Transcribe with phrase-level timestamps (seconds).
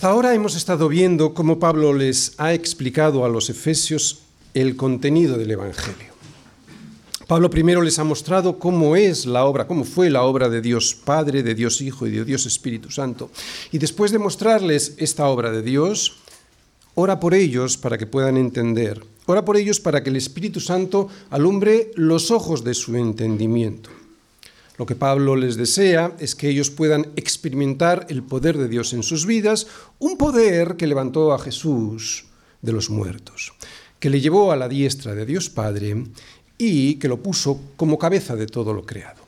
[0.00, 4.20] Hasta ahora hemos estado viendo cómo Pablo les ha explicado a los efesios
[4.54, 6.14] el contenido del Evangelio.
[7.26, 10.94] Pablo primero les ha mostrado cómo es la obra, cómo fue la obra de Dios
[10.94, 13.30] Padre, de Dios Hijo y de Dios Espíritu Santo.
[13.72, 16.16] Y después de mostrarles esta obra de Dios,
[16.94, 19.04] ora por ellos para que puedan entender.
[19.26, 23.90] Ora por ellos para que el Espíritu Santo alumbre los ojos de su entendimiento.
[24.80, 29.02] Lo que Pablo les desea es que ellos puedan experimentar el poder de Dios en
[29.02, 29.66] sus vidas,
[29.98, 32.24] un poder que levantó a Jesús
[32.62, 33.52] de los muertos,
[33.98, 36.06] que le llevó a la diestra de Dios Padre
[36.56, 39.20] y que lo puso como cabeza de todo lo creado.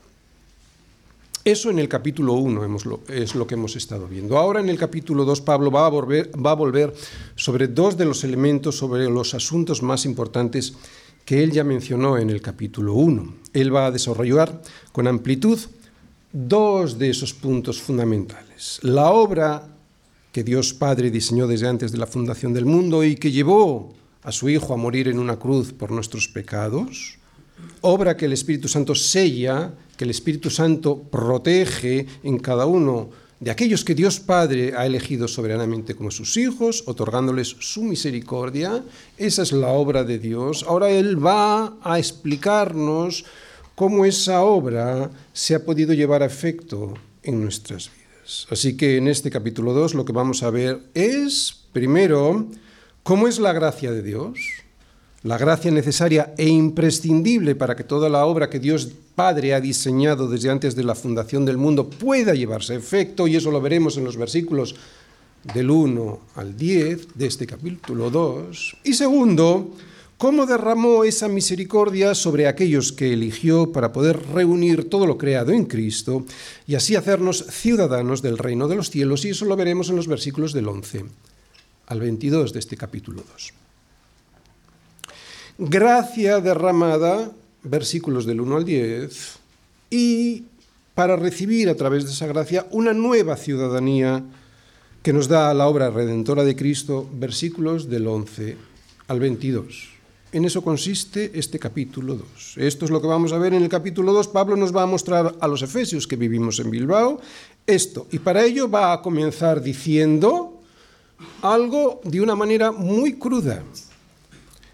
[1.45, 4.39] Eso en el capítulo 1 es lo que hemos estado viendo.
[4.39, 6.95] Ahora en el capítulo 2 Pablo va a, volver, va a volver
[7.35, 10.73] sobre dos de los elementos, sobre los asuntos más importantes
[11.25, 13.35] que él ya mencionó en el capítulo 1.
[13.53, 15.59] Él va a desarrollar con amplitud
[16.31, 18.79] dos de esos puntos fundamentales.
[18.81, 19.69] La obra
[20.31, 24.31] que Dios Padre diseñó desde antes de la fundación del mundo y que llevó a
[24.31, 27.19] su Hijo a morir en una cruz por nuestros pecados,
[27.81, 33.51] obra que el Espíritu Santo sella, que el Espíritu Santo protege en cada uno de
[33.51, 38.83] aquellos que Dios Padre ha elegido soberanamente como sus hijos, otorgándoles su misericordia.
[39.17, 40.63] Esa es la obra de Dios.
[40.67, 43.25] Ahora Él va a explicarnos
[43.75, 48.47] cómo esa obra se ha podido llevar a efecto en nuestras vidas.
[48.49, 52.47] Así que en este capítulo 2 lo que vamos a ver es, primero,
[53.03, 54.62] cómo es la gracia de Dios
[55.23, 60.27] la gracia necesaria e imprescindible para que toda la obra que Dios Padre ha diseñado
[60.27, 63.95] desde antes de la fundación del mundo pueda llevarse a efecto, y eso lo veremos
[63.97, 64.75] en los versículos
[65.53, 68.77] del 1 al 10 de este capítulo 2.
[68.83, 69.71] Y segundo,
[70.17, 75.65] cómo derramó esa misericordia sobre aquellos que eligió para poder reunir todo lo creado en
[75.65, 76.25] Cristo
[76.67, 80.07] y así hacernos ciudadanos del reino de los cielos, y eso lo veremos en los
[80.07, 81.05] versículos del 11
[81.87, 83.62] al 22 de este capítulo 2
[85.57, 87.31] gracia derramada,
[87.63, 89.39] versículos del 1 al 10,
[89.89, 90.43] y
[90.95, 94.23] para recibir a través de esa gracia una nueva ciudadanía
[95.01, 98.57] que nos da la obra redentora de Cristo, versículos del 11
[99.07, 99.89] al 22.
[100.31, 102.57] En eso consiste este capítulo 2.
[102.57, 104.29] Esto es lo que vamos a ver en el capítulo 2.
[104.29, 107.21] Pablo nos va a mostrar a los efesios que vivimos en Bilbao
[107.67, 108.07] esto.
[108.11, 110.59] Y para ello va a comenzar diciendo
[111.43, 113.61] algo de una manera muy cruda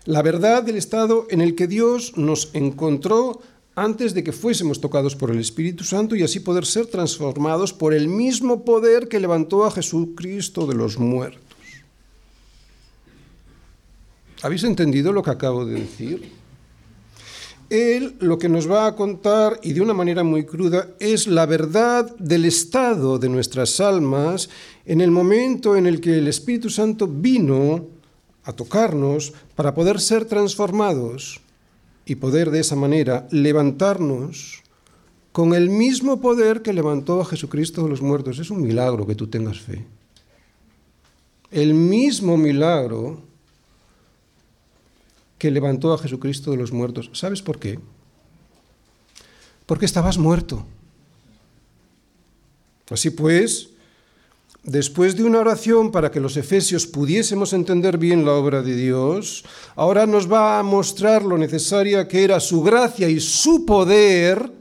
[0.10, 3.42] la verdad del estado en el que Dios nos encontró
[3.76, 7.94] antes de que fuésemos tocados por el Espíritu Santo y así poder ser transformados por
[7.94, 11.44] el mismo poder que levantó a Jesucristo de los muertos.
[14.42, 16.32] ¿Habéis entendido lo que acabo de decir?
[17.70, 21.46] Él lo que nos va a contar, y de una manera muy cruda, es la
[21.46, 24.50] verdad del estado de nuestras almas
[24.86, 27.99] en el momento en el que el Espíritu Santo vino
[28.44, 31.42] a tocarnos para poder ser transformados
[32.06, 34.64] y poder de esa manera levantarnos
[35.32, 38.40] con el mismo poder que levantó a Jesucristo de los muertos.
[38.40, 39.86] Es un milagro que tú tengas fe.
[41.52, 43.22] El mismo milagro
[45.38, 47.10] que levantó a Jesucristo de los muertos.
[47.14, 47.80] ¿Sabes por qué?
[49.66, 50.66] Porque estabas muerto.
[52.90, 53.69] Así pues,
[54.64, 59.46] Después de una oración para que los efesios pudiésemos entender bien la obra de Dios,
[59.76, 64.52] ahora nos va a mostrar lo necesaria que era su gracia y su poder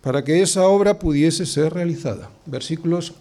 [0.00, 2.30] para que esa obra pudiese ser realizada.
[2.46, 3.12] Versículos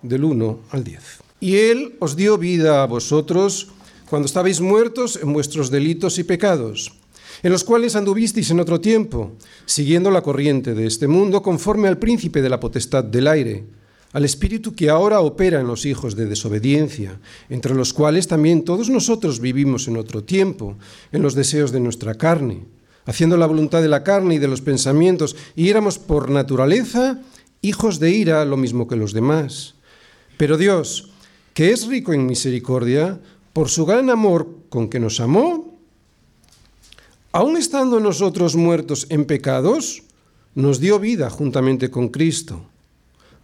[0.00, 1.02] del 1 al 10.
[1.40, 3.68] Y Él os dio vida a vosotros
[4.08, 6.94] cuando estabais muertos en vuestros delitos y pecados,
[7.42, 9.32] en los cuales anduvisteis en otro tiempo,
[9.66, 13.79] siguiendo la corriente de este mundo conforme al príncipe de la potestad del aire
[14.12, 18.90] al espíritu que ahora opera en los hijos de desobediencia, entre los cuales también todos
[18.90, 20.76] nosotros vivimos en otro tiempo,
[21.12, 22.64] en los deseos de nuestra carne,
[23.06, 27.20] haciendo la voluntad de la carne y de los pensamientos, y éramos por naturaleza
[27.62, 29.74] hijos de ira, lo mismo que los demás.
[30.36, 31.10] Pero Dios,
[31.54, 33.20] que es rico en misericordia,
[33.52, 35.78] por su gran amor con que nos amó,
[37.30, 40.02] aun estando nosotros muertos en pecados,
[40.56, 42.64] nos dio vida juntamente con Cristo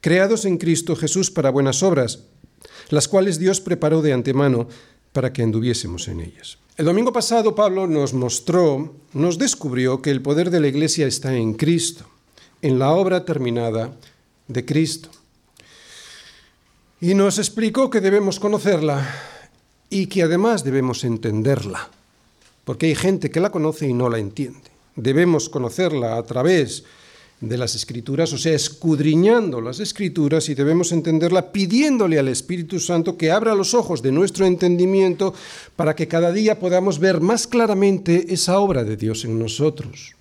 [0.00, 2.20] creados en Cristo Jesús para buenas obras,
[2.90, 4.68] las cuales Dios preparó de antemano
[5.12, 6.58] para que anduviésemos en ellas.
[6.76, 11.34] El domingo pasado Pablo nos mostró, nos descubrió que el poder de la Iglesia está
[11.34, 12.04] en Cristo,
[12.60, 13.96] en la obra terminada
[14.46, 15.08] de Cristo.
[17.00, 19.08] Y nos explicó que debemos conocerla
[19.88, 21.88] y que además debemos entenderla,
[22.64, 24.70] porque hay gente que la conoce y no la entiende.
[24.96, 26.86] Debemos conocerla a través de
[27.40, 33.30] las escrituras, o sea, escudriñando las escrituras y debemos entenderla pidiéndole al Espíritu Santo que
[33.30, 35.34] abra los ojos de nuestro entendimiento
[35.76, 40.16] para que cada día podamos ver más claramente esa obra de Dios en nosotros.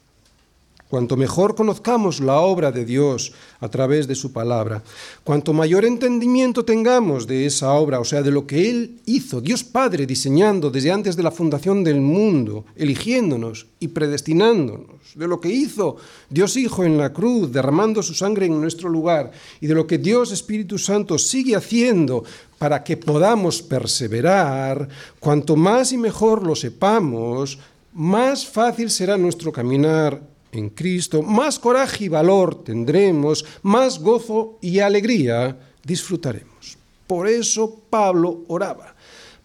[0.95, 4.81] Cuanto mejor conozcamos la obra de Dios a través de su palabra,
[5.25, 9.65] cuanto mayor entendimiento tengamos de esa obra, o sea, de lo que Él hizo, Dios
[9.65, 15.49] Padre diseñando desde antes de la fundación del mundo, eligiéndonos y predestinándonos, de lo que
[15.49, 15.97] hizo
[16.29, 19.97] Dios Hijo en la cruz, derramando su sangre en nuestro lugar, y de lo que
[19.97, 22.23] Dios Espíritu Santo sigue haciendo
[22.57, 24.87] para que podamos perseverar,
[25.19, 27.59] cuanto más y mejor lo sepamos,
[27.91, 34.79] más fácil será nuestro caminar en Cristo, más coraje y valor tendremos, más gozo y
[34.79, 36.77] alegría disfrutaremos.
[37.07, 38.95] Por eso Pablo oraba,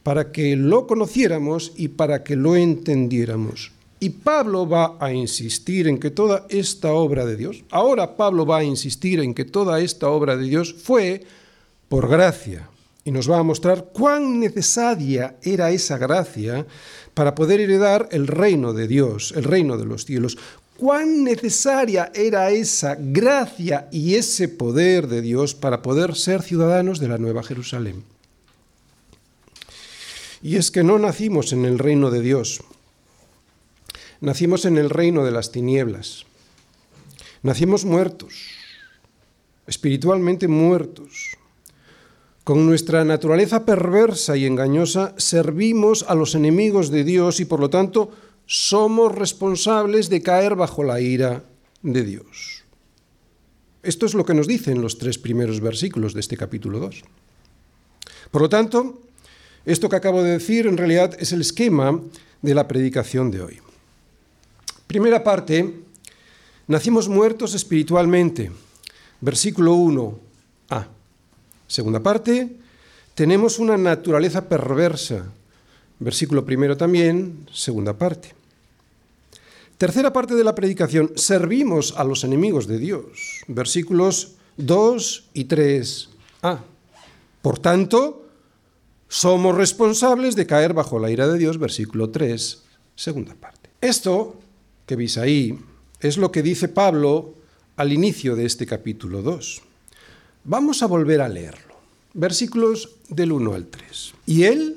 [0.03, 3.73] para que lo conociéramos y para que lo entendiéramos.
[4.03, 8.59] Y Pablo va a insistir en que toda esta obra de Dios, ahora Pablo va
[8.59, 11.23] a insistir en que toda esta obra de Dios fue
[11.89, 12.71] por gracia.
[13.05, 16.67] Y nos va a mostrar cuán necesaria era esa gracia
[17.13, 20.39] para poder heredar el reino de Dios, el reino de los cielos,
[20.81, 27.09] cuán necesaria era esa gracia y ese poder de Dios para poder ser ciudadanos de
[27.09, 28.03] la Nueva Jerusalén.
[30.41, 32.63] Y es que no nacimos en el reino de Dios,
[34.23, 36.25] nacimos en el reino de las tinieblas,
[37.43, 38.33] nacimos muertos,
[39.67, 41.37] espiritualmente muertos.
[42.43, 47.69] Con nuestra naturaleza perversa y engañosa servimos a los enemigos de Dios y por lo
[47.69, 48.11] tanto
[48.51, 51.45] somos responsables de caer bajo la ira
[51.83, 52.65] de Dios.
[53.85, 57.05] Esto es lo que nos dicen los tres primeros versículos de este capítulo 2.
[58.33, 59.03] Por lo tanto,
[59.65, 62.01] esto que acabo de decir en realidad es el esquema
[62.43, 63.59] de la predicación de hoy.
[64.89, 65.73] Primera parte,
[66.67, 68.51] nacimos muertos espiritualmente.
[69.21, 70.89] Versículo 1a.
[71.69, 72.49] Segunda parte,
[73.15, 75.25] tenemos una naturaleza perversa.
[76.01, 78.40] Versículo primero también, segunda parte.
[79.81, 83.41] Tercera parte de la predicación, servimos a los enemigos de Dios.
[83.49, 86.59] Versículos 2 y 3a.
[87.41, 88.27] Por tanto,
[89.09, 91.57] somos responsables de caer bajo la ira de Dios.
[91.57, 92.63] Versículo 3,
[92.95, 93.71] segunda parte.
[93.81, 94.37] Esto
[94.85, 95.59] que veis ahí
[96.01, 97.33] es lo que dice Pablo
[97.77, 99.63] al inicio de este capítulo 2.
[100.45, 101.75] Vamos a volver a leerlo.
[102.13, 104.13] Versículos del 1 al 3.
[104.27, 104.77] Y él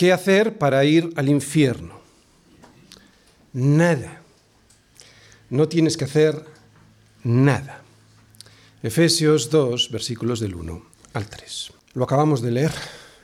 [0.00, 2.00] ¿Qué hacer para ir al infierno?
[3.52, 4.22] Nada.
[5.50, 6.42] No tienes que hacer
[7.22, 7.82] nada.
[8.82, 11.72] Efesios 2, versículos del 1 al 3.
[11.92, 12.72] Lo acabamos de leer.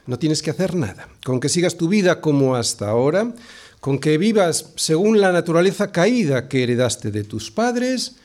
[0.05, 1.09] No tienes que hacer nada.
[1.25, 3.35] Con que sigas tu vida como hasta ahora,
[3.81, 8.17] con que vivas según la naturaleza caída que heredaste de tus padres,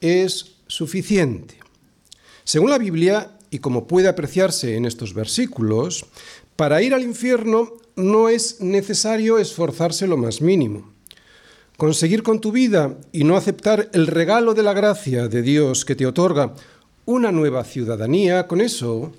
[0.00, 1.58] es suficiente.
[2.44, 6.06] Según la Biblia, y como puede apreciarse en estos versículos,
[6.54, 10.92] para ir al infierno no es necesario esforzarse lo más mínimo.
[11.78, 15.96] Conseguir con tu vida y no aceptar el regalo de la gracia de Dios que
[15.96, 16.54] te otorga
[17.06, 19.12] una nueva ciudadanía, con eso,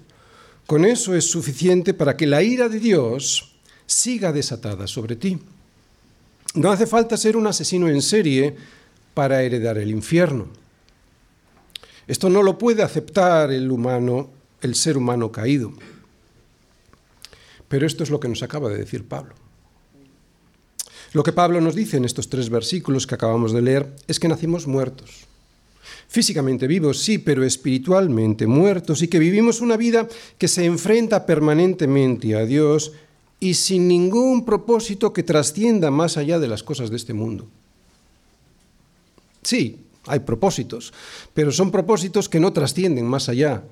[0.67, 3.55] con eso es suficiente para que la ira de Dios
[3.85, 5.39] siga desatada sobre ti.
[6.53, 8.55] No hace falta ser un asesino en serie
[9.13, 10.47] para heredar el infierno.
[12.07, 14.29] Esto no lo puede aceptar el humano,
[14.61, 15.73] el ser humano caído.
[17.67, 19.35] Pero esto es lo que nos acaba de decir Pablo.
[21.13, 24.27] Lo que Pablo nos dice en estos tres versículos que acabamos de leer es que
[24.27, 25.25] nacimos muertos.
[26.07, 30.07] Físicamente vivos, sí, pero espiritualmente muertos y que vivimos una vida
[30.37, 32.93] que se enfrenta permanentemente a Dios
[33.39, 37.47] y sin ningún propósito que trascienda más allá de las cosas de este mundo.
[39.43, 40.93] Sí, hay propósitos,
[41.33, 43.63] pero son propósitos que no trascienden más allá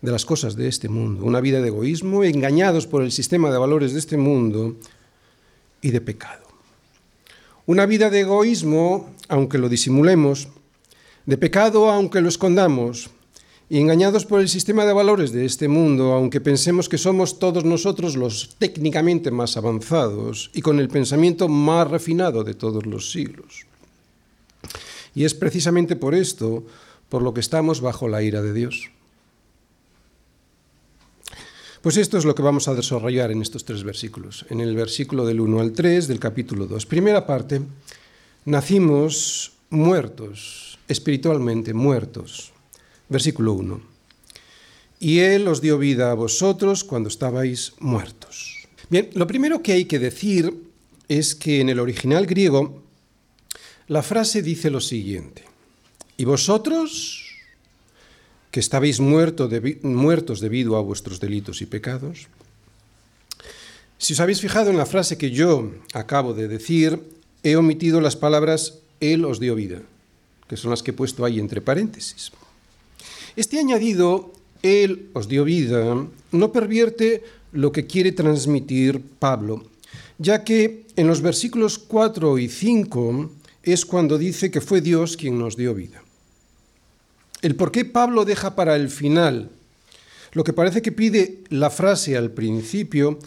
[0.00, 3.58] de las cosas de este mundo, una vida de egoísmo, engañados por el sistema de
[3.58, 4.76] valores de este mundo
[5.82, 6.46] y de pecado.
[7.66, 10.48] Una vida de egoísmo, aunque lo disimulemos,
[11.26, 13.10] de pecado, aunque lo escondamos,
[13.70, 17.64] y engañados por el sistema de valores de este mundo, aunque pensemos que somos todos
[17.64, 23.66] nosotros los técnicamente más avanzados y con el pensamiento más refinado de todos los siglos.
[25.14, 26.64] Y es precisamente por esto
[27.10, 28.90] por lo que estamos bajo la ira de Dios.
[31.82, 34.44] Pues esto es lo que vamos a desarrollar en estos tres versículos.
[34.50, 36.86] En el versículo del 1 al 3 del capítulo 2.
[36.86, 37.60] Primera parte,
[38.44, 42.52] nacimos muertos, espiritualmente muertos.
[43.08, 43.80] Versículo 1.
[44.98, 48.66] Y Él os dio vida a vosotros cuando estabais muertos.
[48.90, 50.52] Bien, lo primero que hay que decir
[51.06, 52.82] es que en el original griego
[53.86, 55.44] la frase dice lo siguiente.
[56.16, 57.27] Y vosotros
[58.50, 59.50] que estabais muertos
[60.40, 62.28] debido a vuestros delitos y pecados.
[63.98, 67.02] Si os habéis fijado en la frase que yo acabo de decir,
[67.42, 69.82] he omitido las palabras Él os dio vida,
[70.48, 72.30] que son las que he puesto ahí entre paréntesis.
[73.36, 79.64] Este añadido, Él os dio vida, no pervierte lo que quiere transmitir Pablo,
[80.18, 83.30] ya que en los versículos 4 y 5
[83.62, 86.02] es cuando dice que fue Dios quien nos dio vida.
[87.42, 89.50] El por qué Pablo deja para el final
[90.32, 93.18] lo que parece que pide la frase al principio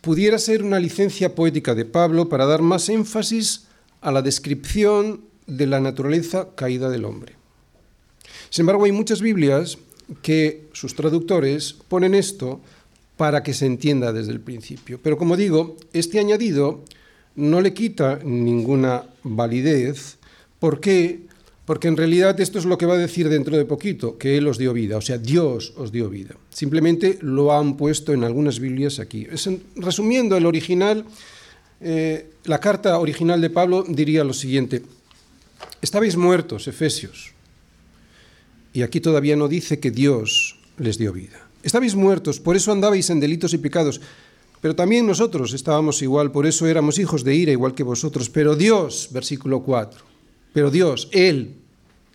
[0.00, 3.66] pudiera ser una licencia poética de Pablo para dar más énfasis
[4.00, 7.34] a la descripción de la naturaleza caída del hombre.
[8.50, 9.78] Sin embargo, hay muchas Biblias
[10.22, 12.60] que sus traductores ponen esto
[13.16, 14.98] para que se entienda desde el principio.
[15.02, 16.82] Pero como digo, este añadido
[17.36, 20.18] no le quita ninguna validez.
[20.58, 21.22] ¿Por qué?
[21.64, 24.48] Porque en realidad esto es lo que va a decir dentro de poquito, que Él
[24.48, 26.34] os dio vida, o sea, Dios os dio vida.
[26.50, 29.26] Simplemente lo han puesto en algunas Biblias aquí.
[29.76, 31.04] resumiendo el original,
[31.80, 34.82] eh, la carta original de Pablo diría lo siguiente,
[35.80, 37.32] estabais muertos, Efesios,
[38.72, 41.46] y aquí todavía no dice que Dios les dio vida.
[41.62, 44.00] Estabais muertos, por eso andabais en delitos y pecados,
[44.60, 48.56] pero también nosotros estábamos igual, por eso éramos hijos de ira igual que vosotros, pero
[48.56, 50.11] Dios, versículo 4,
[50.52, 51.56] pero Dios, Él,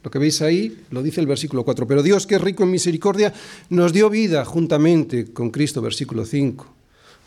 [0.03, 2.72] lo que veis ahí, lo dice el versículo 4, pero Dios que es rico en
[2.72, 3.34] misericordia,
[3.70, 6.65] nos dio vida juntamente con Cristo, versículo 5.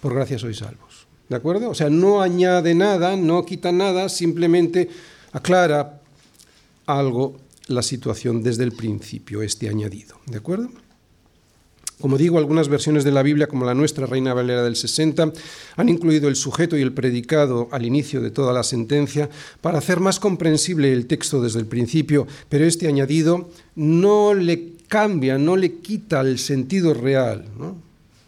[0.01, 1.07] Por gracia sois salvos.
[1.29, 1.71] ¿De acuerdo?
[1.71, 4.89] O sea, no añade nada, no quita nada, simplemente
[5.33, 6.01] aclara
[6.87, 7.37] algo
[7.69, 10.17] la situación desde el principio, este añadido.
[10.27, 10.71] ¿De acuerdo?
[12.01, 15.33] Como digo, algunas versiones de la Biblia, como la nuestra, Reina Valera del 60,
[15.77, 19.29] han incluido el sujeto y el predicado al inicio de toda la sentencia
[19.61, 25.37] para hacer más comprensible el texto desde el principio, pero este añadido no le cambia,
[25.37, 27.45] no le quita el sentido real,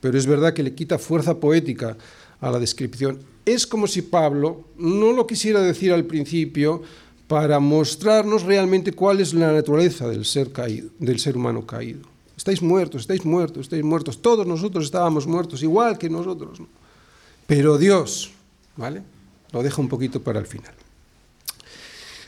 [0.00, 1.96] pero es verdad que le quita fuerza poética
[2.40, 3.20] a la descripción.
[3.46, 6.82] Es como si Pablo no lo quisiera decir al principio
[7.26, 12.11] para mostrarnos realmente cuál es la naturaleza del ser caído, del ser humano caído.
[12.36, 14.20] Estáis muertos, estáis muertos, estáis muertos.
[14.20, 16.60] Todos nosotros estábamos muertos, igual que nosotros.
[17.46, 18.30] Pero Dios,
[18.76, 19.02] ¿vale?
[19.52, 20.72] Lo deja un poquito para el final.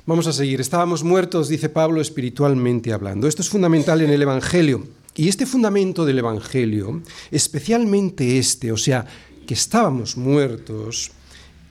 [0.06, 0.60] Vamos a seguir.
[0.60, 3.26] Estábamos muertos, dice Pablo, espiritualmente hablando.
[3.26, 4.86] Esto es fundamental en el Evangelio.
[5.16, 9.06] Y este fundamento del Evangelio, especialmente este, o sea,
[9.46, 11.12] que estábamos muertos,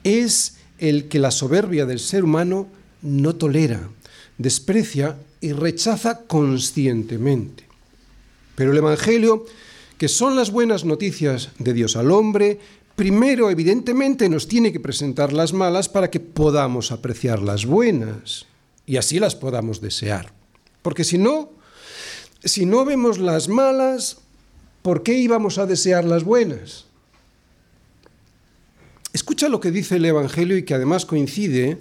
[0.02, 2.66] es el que la soberbia del ser humano
[3.02, 3.88] no tolera,
[4.38, 7.64] desprecia y rechaza conscientemente.
[8.54, 9.46] Pero el Evangelio,
[9.98, 12.58] que son las buenas noticias de Dios al hombre,
[12.96, 18.46] primero evidentemente nos tiene que presentar las malas para que podamos apreciar las buenas
[18.86, 20.32] y así las podamos desear.
[20.82, 21.50] Porque si no,
[22.44, 24.18] si no vemos las malas,
[24.82, 26.84] ¿por qué íbamos a desear las buenas?
[29.12, 31.78] Escucha lo que dice el Evangelio y que además coincide,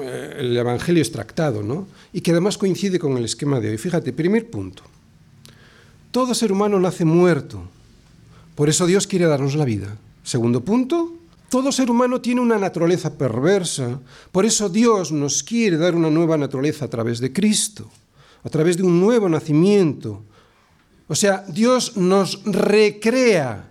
[0.00, 1.88] eh, el Evangelio extractado, ¿no?
[2.12, 3.78] Y que además coincide con el esquema de hoy.
[3.78, 4.84] Fíjate, primer punto.
[6.10, 7.62] Todo ser humano nace muerto.
[8.54, 9.96] Por eso Dios quiere darnos la vida.
[10.22, 11.14] Segundo punto,
[11.48, 14.00] todo ser humano tiene una naturaleza perversa.
[14.32, 17.88] Por eso Dios nos quiere dar una nueva naturaleza a través de Cristo,
[18.42, 20.22] a través de un nuevo nacimiento.
[21.08, 23.70] O sea, Dios nos recrea,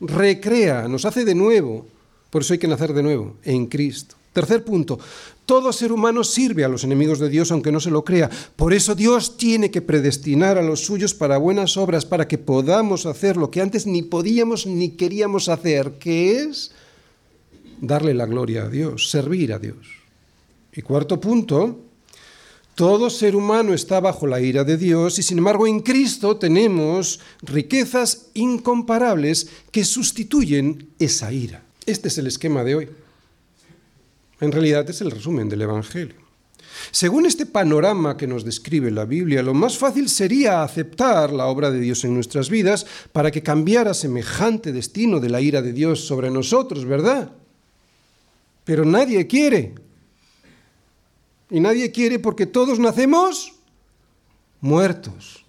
[0.00, 1.86] recrea, nos hace de nuevo.
[2.30, 4.16] Por eso hay que nacer de nuevo en Cristo.
[4.32, 4.98] Tercer punto,
[5.46, 8.28] todo ser humano sirve a los enemigos de Dios aunque no se lo crea.
[8.56, 13.06] Por eso Dios tiene que predestinar a los suyos para buenas obras, para que podamos
[13.06, 16.72] hacer lo que antes ni podíamos ni queríamos hacer, que es
[17.80, 19.86] darle la gloria a Dios, servir a Dios.
[20.72, 21.80] Y cuarto punto,
[22.76, 27.20] Todo ser humano está bajo la ira de Dios y sin embargo en Cristo tenemos
[27.40, 31.62] riquezas incomparables que sustituyen esa ira.
[31.86, 32.88] Este es el esquema de hoy.
[34.40, 36.26] En realidad es el resumen del Evangelio.
[36.90, 41.70] Según este panorama que nos describe la Biblia, lo más fácil sería aceptar la obra
[41.70, 46.00] de Dios en nuestras vidas para que cambiara semejante destino de la ira de Dios
[46.06, 47.32] sobre nosotros, ¿verdad?
[48.64, 49.74] Pero nadie quiere.
[51.50, 53.54] Y nadie quiere porque todos nacemos
[54.60, 55.45] muertos,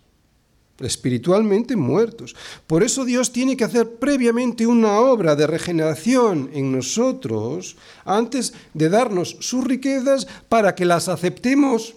[0.79, 2.35] espiritualmente muertos.
[2.67, 8.89] Por eso Dios tiene que hacer previamente una obra de regeneración en nosotros antes de
[8.89, 11.95] darnos sus riquezas para que las aceptemos.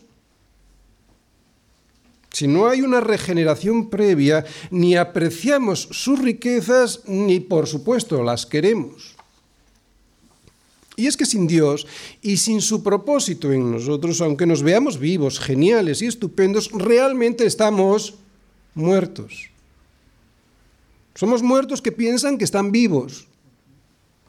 [2.33, 9.17] Si no hay una regeneración previa, ni apreciamos sus riquezas, ni por supuesto las queremos.
[10.97, 11.87] Y es que sin Dios
[12.21, 18.15] y sin su propósito en nosotros, aunque nos veamos vivos, geniales y estupendos, realmente estamos
[18.75, 19.51] muertos.
[21.15, 23.27] Somos muertos que piensan que están vivos.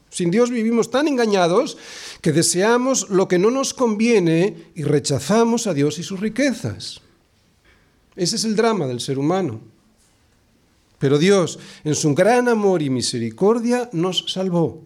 [0.10, 1.78] Sin Dios vivimos tan engañados
[2.22, 7.00] que deseamos lo que no nos conviene y rechazamos a Dios y sus riquezas.
[8.18, 9.62] Ese es el drama del ser humano.
[11.00, 14.86] Pero Dios, en su gran amor y misericordia, nos salvó.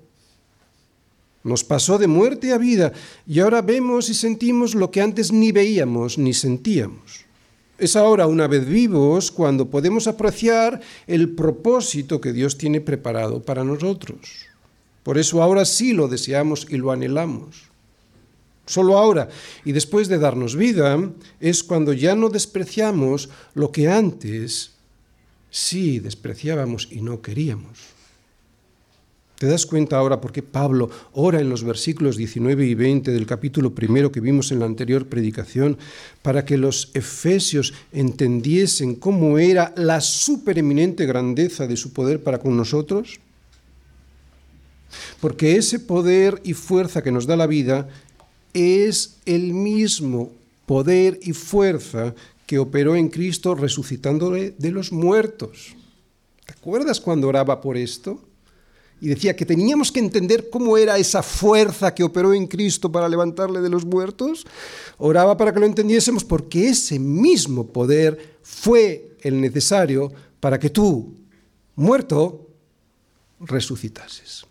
[1.43, 2.93] Nos pasó de muerte a vida
[3.27, 7.24] y ahora vemos y sentimos lo que antes ni veíamos ni sentíamos.
[7.77, 13.65] Es ahora, una vez vivos, cuando podemos apreciar el propósito que Dios tiene preparado para
[13.65, 14.45] nosotros.
[15.03, 17.63] Por eso ahora sí lo deseamos y lo anhelamos.
[18.65, 19.29] Solo ahora,
[19.63, 20.97] y después de darnos vida,
[21.39, 24.71] es cuando ya no despreciamos lo que antes
[25.51, 27.94] sí despreciábamos y no queríamos.
[29.37, 33.25] ¿Te das cuenta ahora por qué Pablo ora en los versículos 19 y 20 del
[33.25, 35.77] capítulo primero que vimos en la anterior predicación
[36.21, 42.55] para que los efesios entendiesen cómo era la supereminente grandeza de su poder para con
[42.55, 43.19] nosotros?
[45.19, 47.89] Porque ese poder y fuerza que nos da la vida
[48.53, 50.31] es el mismo
[50.65, 55.75] poder y fuerza que operó en Cristo resucitándole de los muertos.
[56.45, 58.21] ¿Te acuerdas cuando oraba por esto?
[59.01, 63.09] Y decía que teníamos que entender cómo era esa fuerza que operó en Cristo para
[63.09, 64.45] levantarle de los muertos,
[64.97, 71.13] oraba para que lo entendiésemos porque ese mismo poder fue el necesario para que tú,
[71.75, 72.47] muerto,
[73.39, 74.45] resucitases.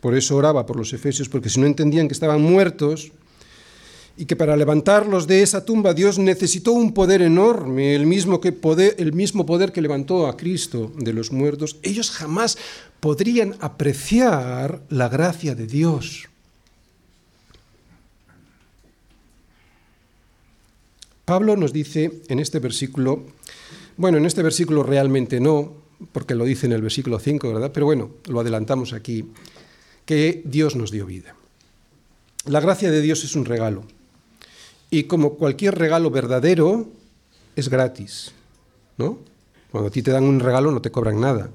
[0.00, 3.12] Por eso oraba por los efesios, porque si no entendían que estaban muertos,
[4.16, 8.52] y que para levantarlos de esa tumba Dios necesitó un poder enorme, el mismo, que
[8.52, 12.56] poder, el mismo poder que levantó a Cristo de los muertos, ellos jamás
[13.00, 16.28] podrían apreciar la gracia de Dios.
[21.24, 23.24] Pablo nos dice en este versículo,
[23.96, 25.72] bueno, en este versículo realmente no,
[26.12, 27.72] porque lo dice en el versículo 5, ¿verdad?
[27.72, 29.24] Pero bueno, lo adelantamos aquí,
[30.04, 31.34] que Dios nos dio vida.
[32.44, 33.84] La gracia de Dios es un regalo.
[34.94, 36.86] Y como cualquier regalo verdadero,
[37.56, 38.30] es gratis,
[38.96, 39.18] ¿no?
[39.72, 41.50] Cuando a ti te dan un regalo no te cobran nada.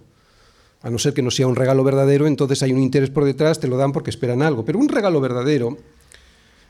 [0.82, 3.58] A no ser que no sea un regalo verdadero, entonces hay un interés por detrás,
[3.58, 4.65] te lo dan porque esperan algo.
[4.65, 5.78] Pero un regalo verdadero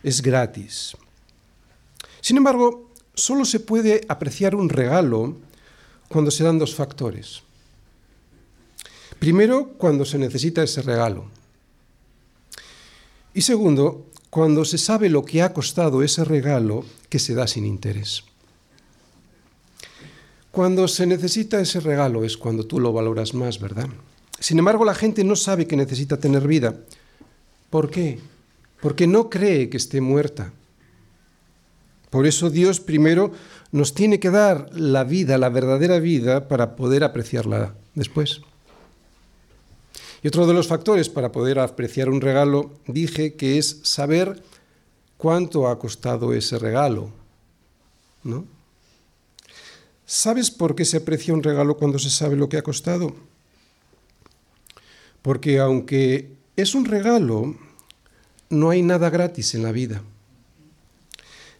[0.03, 0.95] es gratis.
[2.21, 5.37] Sin embargo, solo se puede apreciar un regalo
[6.07, 7.41] cuando se dan dos factores.
[9.17, 11.25] Primero, cuando se necesita ese regalo.
[13.33, 17.65] Y segundo, cuando se sabe lo que ha costado ese regalo que se da sin
[17.65, 18.23] interés.
[20.51, 23.87] Cuando se necesita ese regalo es cuando tú lo valoras más, ¿verdad?
[24.39, 26.75] Sin embargo, la gente no sabe que necesita tener vida.
[27.69, 28.19] ¿Por qué?
[28.81, 30.53] Porque no cree que esté muerta.
[32.09, 33.31] Por eso Dios primero
[33.71, 38.41] nos tiene que dar la vida, la verdadera vida, para poder apreciarla después.
[40.21, 44.43] Y otro de los factores para poder apreciar un regalo, dije que es saber
[45.17, 47.11] cuánto ha costado ese regalo.
[48.23, 48.45] ¿No?
[50.05, 53.15] ¿Sabes por qué se aprecia un regalo cuando se sabe lo que ha costado?
[55.21, 57.55] Porque aunque es un regalo,
[58.49, 60.01] no hay nada gratis en la vida.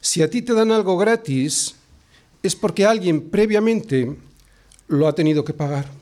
[0.01, 1.75] Si a ti te dan algo gratis,
[2.41, 4.17] es porque alguien previamente
[4.87, 5.98] lo ha tenido que pagar.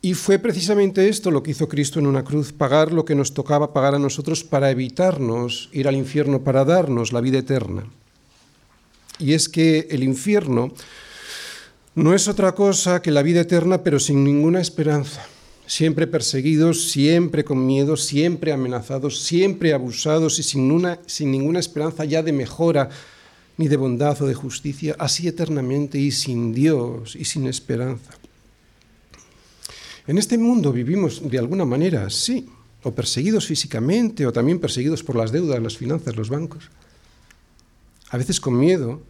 [0.00, 3.34] Y fue precisamente esto lo que hizo Cristo en una cruz, pagar lo que nos
[3.34, 7.84] tocaba pagar a nosotros para evitarnos ir al infierno, para darnos la vida eterna.
[9.18, 10.72] Y es que el infierno
[11.96, 15.26] no es otra cosa que la vida eterna, pero sin ninguna esperanza,
[15.66, 22.22] siempre perseguidos, siempre con miedo, siempre amenazados, siempre abusados y sin, sin ninguna esperanza ya
[22.22, 22.88] de mejora
[23.56, 28.17] ni de bondad o de justicia, así eternamente y sin Dios y sin esperanza.
[30.08, 32.48] En este mundo vivimos de alguna manera, sí,
[32.82, 36.70] o perseguidos físicamente, o también perseguidos por las deudas, las finanzas, los bancos.
[38.08, 39.02] A veces con miedo,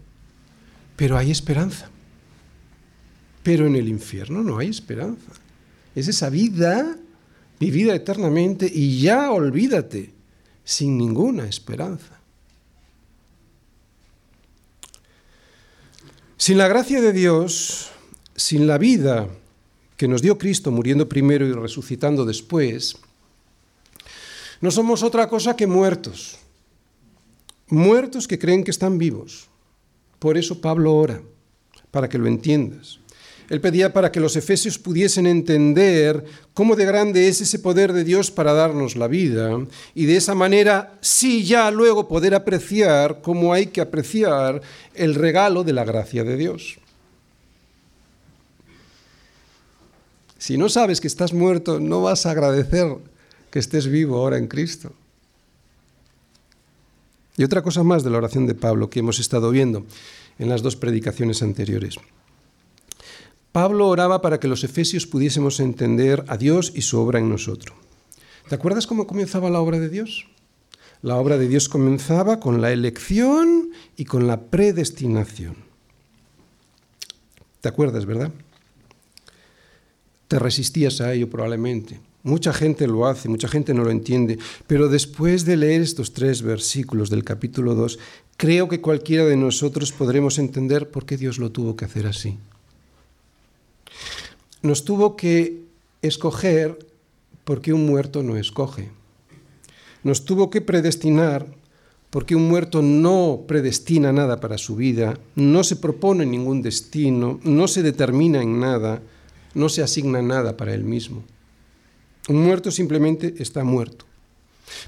[0.96, 1.88] pero hay esperanza.
[3.44, 5.30] Pero en el infierno no hay esperanza.
[5.94, 6.98] Es esa vida
[7.60, 10.10] vivida eternamente y ya olvídate,
[10.64, 12.18] sin ninguna esperanza.
[16.36, 17.90] Sin la gracia de Dios,
[18.34, 19.28] sin la vida
[19.98, 22.96] que nos dio Cristo muriendo primero y resucitando después,
[24.60, 26.38] no somos otra cosa que muertos.
[27.66, 29.48] Muertos que creen que están vivos.
[30.20, 31.20] Por eso Pablo ora,
[31.90, 33.00] para que lo entiendas.
[33.50, 38.04] Él pedía para que los efesios pudiesen entender cómo de grande es ese poder de
[38.04, 39.58] Dios para darnos la vida
[39.94, 44.60] y de esa manera sí ya luego poder apreciar cómo hay que apreciar
[44.94, 46.78] el regalo de la gracia de Dios.
[50.38, 52.86] Si no sabes que estás muerto, no vas a agradecer
[53.50, 54.92] que estés vivo ahora en Cristo.
[57.36, 59.84] Y otra cosa más de la oración de Pablo que hemos estado viendo
[60.38, 61.96] en las dos predicaciones anteriores.
[63.52, 67.76] Pablo oraba para que los efesios pudiésemos entender a Dios y su obra en nosotros.
[68.48, 70.26] ¿Te acuerdas cómo comenzaba la obra de Dios?
[71.02, 75.56] La obra de Dios comenzaba con la elección y con la predestinación.
[77.60, 78.32] ¿Te acuerdas, verdad?
[80.28, 82.00] Te resistías a ello probablemente.
[82.22, 86.42] Mucha gente lo hace, mucha gente no lo entiende, pero después de leer estos tres
[86.42, 87.98] versículos del capítulo 2,
[88.36, 92.36] creo que cualquiera de nosotros podremos entender por qué Dios lo tuvo que hacer así.
[94.62, 95.62] Nos tuvo que
[96.02, 96.78] escoger
[97.44, 98.90] porque un muerto no escoge.
[100.02, 101.46] Nos tuvo que predestinar
[102.10, 107.68] porque un muerto no predestina nada para su vida, no se propone ningún destino, no
[107.68, 109.02] se determina en nada,
[109.54, 111.24] no se asigna nada para él mismo.
[112.28, 114.04] Un muerto simplemente está muerto.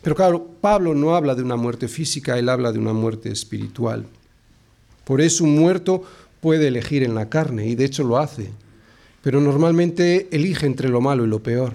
[0.02, 4.06] Pero claro, Pablo no habla de una muerte física, él habla de una muerte espiritual.
[5.04, 6.02] Por eso un muerto
[6.40, 8.50] puede elegir en la carne, y de hecho lo hace,
[9.22, 11.74] pero normalmente elige entre lo malo y lo peor.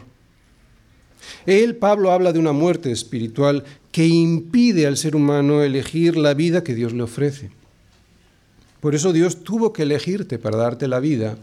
[1.45, 6.63] Él, Pablo, habla de una muerte espiritual que impide al ser humano elegir la vida
[6.63, 7.49] que Dios le ofrece.
[8.79, 11.37] Por eso Dios tuvo que elegirte para darte la vida,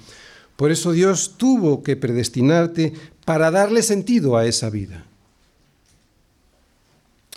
[0.63, 2.93] por eso Dios tuvo que predestinarte
[3.25, 5.05] para darle sentido a esa vida.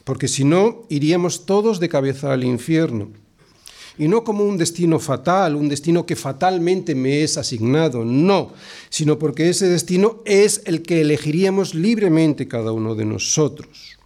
[0.04, 3.10] Porque si no, iríamos todos de cabeza al infierno.
[3.98, 8.54] Y no como un destino fatal, un destino que fatalmente me es asignado, no,
[8.90, 13.98] sino porque ese destino es el que elegiríamos libremente cada uno de nosotros.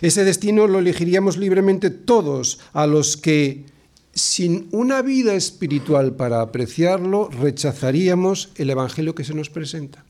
[0.00, 3.74] Ese destino lo elegiríamos libremente todos a los que
[4.16, 10.04] sin una vida espiritual para apreciarlo, rechazaríamos el Evangelio que se nos presenta.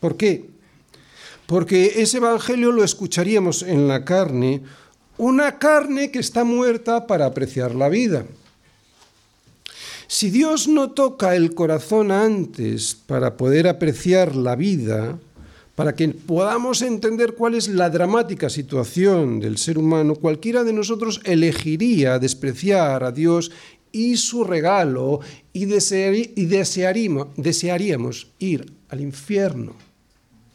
[0.00, 0.50] ¿Por qué?
[1.46, 4.62] Porque ese Evangelio lo escucharíamos en la carne,
[5.16, 8.26] una carne que está muerta para apreciar la vida.
[10.06, 15.18] Si Dios no toca el corazón antes para poder apreciar la vida,
[15.78, 21.20] para que podamos entender cuál es la dramática situación del ser humano, cualquiera de nosotros
[21.22, 23.52] elegiría despreciar a Dios
[23.92, 25.20] y su regalo
[25.52, 29.76] y, desearíamos, desearíamos ir al infierno.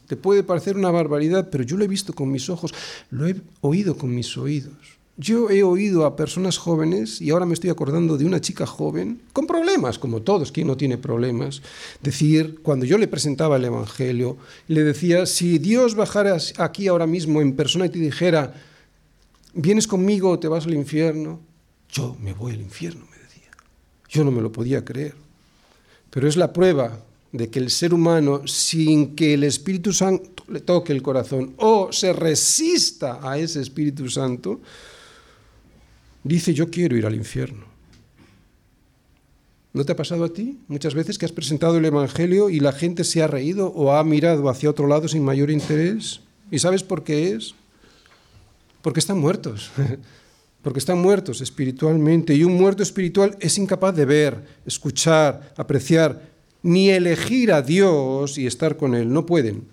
[0.07, 2.73] Te puede parecer una barbaridad, pero yo lo he visto con mis ojos,
[3.09, 4.75] lo he oído con mis oídos.
[5.15, 9.21] Yo he oído a personas jóvenes, y ahora me estoy acordando de una chica joven,
[9.31, 11.61] con problemas, como todos, quien no tiene problemas,
[12.01, 17.41] decir, cuando yo le presentaba el Evangelio, le decía, si Dios bajara aquí ahora mismo
[17.41, 18.55] en persona y te dijera,
[19.53, 21.39] ¿vienes conmigo o te vas al infierno?
[21.89, 23.51] Yo me voy al infierno, me decía.
[24.09, 25.13] Yo no me lo podía creer.
[26.09, 26.99] Pero es la prueba
[27.31, 31.91] de que el ser humano, sin que el Espíritu Santo le toque el corazón o
[31.91, 34.59] se resista a ese Espíritu Santo,
[36.23, 37.65] dice yo quiero ir al infierno.
[39.73, 42.73] ¿No te ha pasado a ti muchas veces que has presentado el Evangelio y la
[42.73, 46.21] gente se ha reído o ha mirado hacia otro lado sin mayor interés?
[46.51, 47.55] ¿Y sabes por qué es?
[48.83, 49.71] Porque están muertos,
[50.61, 56.21] porque están muertos espiritualmente y un muerto espiritual es incapaz de ver, escuchar, apreciar,
[56.61, 59.11] ni elegir a Dios y estar con Él.
[59.11, 59.63] No pueden,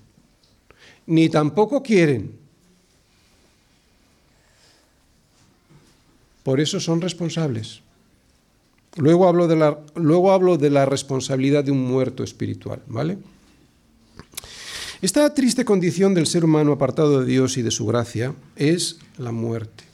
[1.06, 2.40] ni tampoco quieren.
[6.42, 7.82] Por eso son responsables.
[8.96, 13.18] Luego hablo de la, luego hablo de la responsabilidad de un muerto espiritual, ¿vale?
[15.02, 19.32] Esta triste condición del ser humano apartado de Dios y de su gracia es la
[19.32, 19.84] muerte.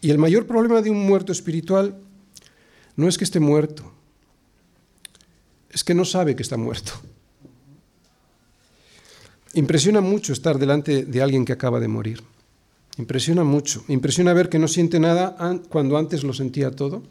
[0.00, 1.96] Y el mayor problema de un muerto espiritual
[2.96, 3.92] no es que esté muerto,
[5.70, 6.92] es que no sabe que está muerto.
[9.54, 12.22] Impresiona mucho estar delante de alguien que acaba de morir.
[12.98, 13.84] Impresiona mucho.
[13.88, 15.36] Impresiona ver que no siente nada
[15.68, 17.02] cuando antes lo sentía todo.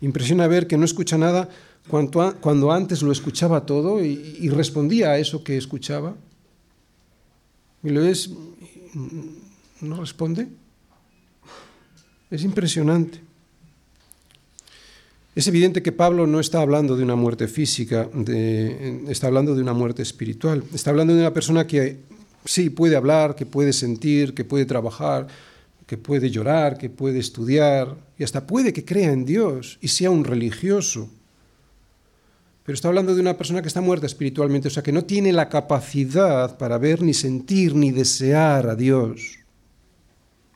[0.00, 1.48] Impresiona ver que no escucha nada
[1.88, 6.14] cuando, antes lo escuchaba todo y, respondía a eso que escuchaba.
[7.82, 8.30] Y lo es,
[9.80, 10.48] no responde.
[12.30, 13.20] Es impresionante.
[15.34, 18.08] Es evidente que Pablo no está hablando de una muerte física,
[19.08, 20.62] está hablando de una muerte espiritual.
[20.72, 21.98] Está hablando de una persona que
[22.44, 25.26] sí puede hablar, que puede sentir, que puede trabajar,
[25.86, 30.10] que puede llorar, que puede estudiar y hasta puede que crea en Dios y sea
[30.10, 31.08] un religioso.
[32.64, 35.32] Pero está hablando de una persona que está muerta espiritualmente, o sea, que no tiene
[35.32, 39.38] la capacidad para ver, ni sentir, ni desear a Dios.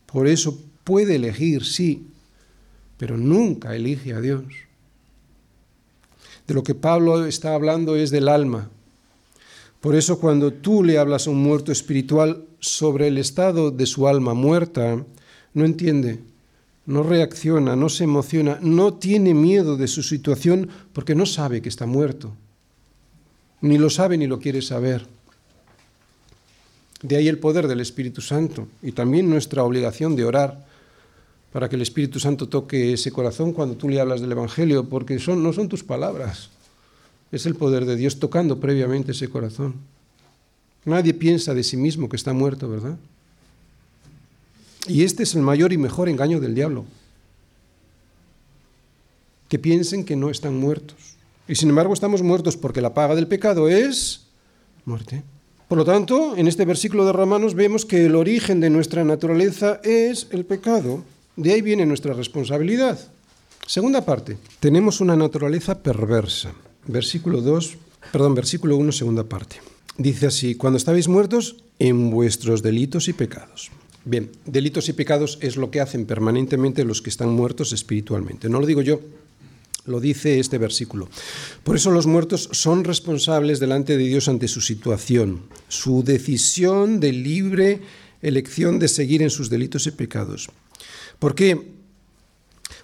[0.06, 2.06] Por eso puede elegir, sí,
[2.96, 4.44] pero nunca elige a Dios.
[6.46, 8.70] De lo que Pablo está hablando es del alma.
[9.80, 14.08] Por eso cuando tú le hablas a un muerto espiritual sobre el estado de su
[14.08, 15.04] alma muerta,
[15.54, 16.20] no entiende,
[16.86, 21.68] no reacciona, no se emociona, no tiene miedo de su situación porque no sabe que
[21.68, 22.32] está muerto.
[23.60, 25.06] Ni lo sabe ni lo quiere saber.
[27.02, 30.66] De ahí el poder del Espíritu Santo y también nuestra obligación de orar
[31.52, 35.18] para que el Espíritu Santo toque ese corazón cuando tú le hablas del Evangelio, porque
[35.18, 36.50] son, no son tus palabras,
[37.32, 39.74] es el poder de Dios tocando previamente ese corazón.
[40.84, 42.96] Nadie piensa de sí mismo que está muerto, ¿verdad?
[44.86, 46.86] Y este es el mayor y mejor engaño del diablo,
[49.48, 50.96] que piensen que no están muertos.
[51.46, 54.22] Y sin embargo estamos muertos porque la paga del pecado es
[54.84, 55.22] muerte.
[55.68, 59.80] Por lo tanto, en este versículo de Romanos vemos que el origen de nuestra naturaleza
[59.84, 61.04] es el pecado.
[61.36, 62.98] De ahí viene nuestra responsabilidad.
[63.66, 66.54] Segunda parte, tenemos una naturaleza perversa.
[66.88, 67.76] Versículo 2,
[68.10, 69.60] perdón, versículo 1, segunda parte.
[69.96, 73.70] Dice así, cuando estabais muertos en vuestros delitos y pecados.
[74.04, 78.48] Bien, delitos y pecados es lo que hacen permanentemente los que están muertos espiritualmente.
[78.48, 79.00] No lo digo yo,
[79.84, 81.08] lo dice este versículo.
[81.62, 87.12] Por eso los muertos son responsables delante de Dios ante su situación, su decisión de
[87.12, 87.80] libre
[88.22, 90.48] elección de seguir en sus delitos y pecados.
[91.18, 91.77] ¿Por qué?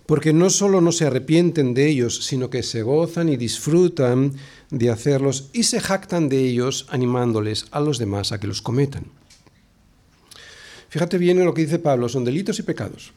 [0.06, 4.32] Porque no solo no se arrepienten de ellos, sino que se gozan y disfrutan
[4.70, 9.06] de hacerlos y se jactan de ellos animándoles a los demás a que los cometan.
[10.90, 13.12] Fíjate bien en lo que dice Pablo, son delitos y pecados.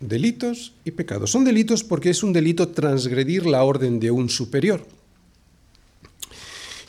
[0.00, 1.30] Delitos y pecados.
[1.30, 4.84] Son delitos porque es un delito transgredir la orden de un superior.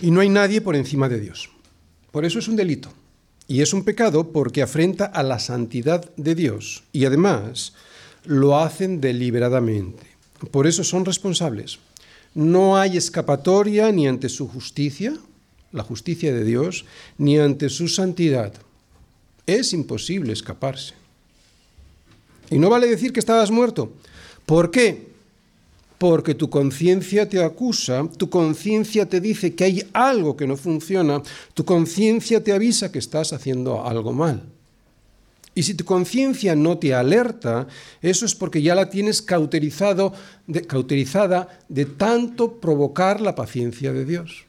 [0.02, 1.50] Y no hay nadie por encima de Dios.
[2.12, 2.92] Por eso es un delito.
[3.48, 7.74] Y es un pecado porque afrenta a la santidad de Dios y además
[8.26, 10.04] lo hacen deliberadamente.
[10.52, 11.80] Por eso son responsables.
[12.36, 15.14] No hay escapatoria ni ante su justicia,
[15.72, 16.86] la justicia de Dios,
[17.18, 18.54] ni ante su santidad.
[19.46, 20.94] Es imposible escaparse.
[22.50, 23.94] Y no vale decir que estabas muerto.
[24.46, 25.14] ¿Por qué?
[26.04, 31.24] porque tu conciencia te acusa, tu conciencia te dice que hay algo que no funciona,
[31.54, 34.44] tu conciencia te avisa que estás haciendo algo mal.
[35.56, 37.68] Y si tu conciencia no te alerta,
[38.02, 40.14] eso es porque ya la tienes cauterizado,
[40.68, 44.46] cauterizada de tanto provocar la paciencia de Dios.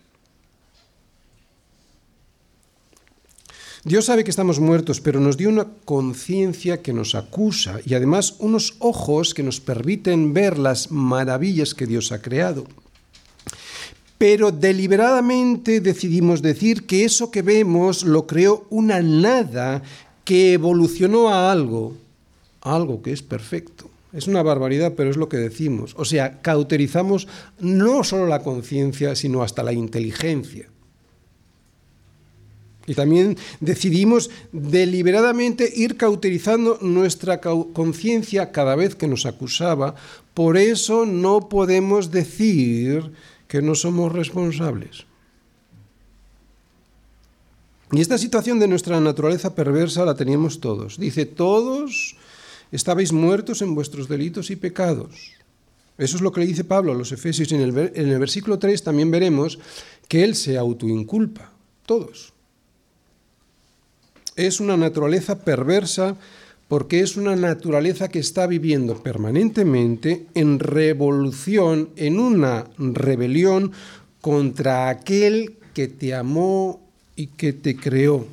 [3.84, 8.36] Dios sabe que estamos muertos, pero nos dio una conciencia que nos acusa y además
[8.38, 12.64] unos ojos que nos permiten ver las maravillas que Dios ha creado.
[14.16, 19.82] Pero deliberadamente decidimos decir que eso que vemos lo creó una nada
[20.24, 21.96] que evolucionó a algo,
[22.60, 23.90] algo que es perfecto.
[24.12, 25.94] Es una barbaridad, pero es lo que decimos.
[25.98, 27.26] O sea, cauterizamos
[27.58, 30.68] no solo la conciencia, sino hasta la inteligencia.
[32.86, 39.94] Y también decidimos deliberadamente ir cauterizando nuestra conciencia cada vez que nos acusaba.
[40.34, 43.10] Por eso no podemos decir
[43.48, 45.06] que no somos responsables.
[47.92, 50.98] Y esta situación de nuestra naturaleza perversa la teníamos todos.
[50.98, 52.16] Dice, todos
[52.72, 55.32] estabais muertos en vuestros delitos y pecados.
[55.96, 57.52] Eso es lo que le dice Pablo a los Efesios.
[57.52, 59.58] En el, en el versículo 3 también veremos
[60.08, 61.52] que él se autoinculpa.
[61.86, 62.34] Todos
[64.36, 66.16] es una naturaleza perversa
[66.68, 73.72] porque es una naturaleza que está viviendo permanentemente en revolución, en una rebelión
[74.20, 76.80] contra aquel que te amó
[77.16, 78.26] y que te creó.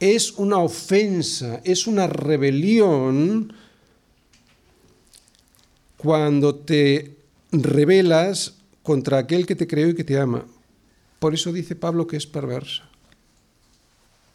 [0.00, 3.52] Es una ofensa, es una rebelión
[5.96, 7.16] cuando te
[7.52, 10.44] rebelas contra aquel que te creó y que te ama.
[11.18, 12.82] Por eso dice Pablo que es perversa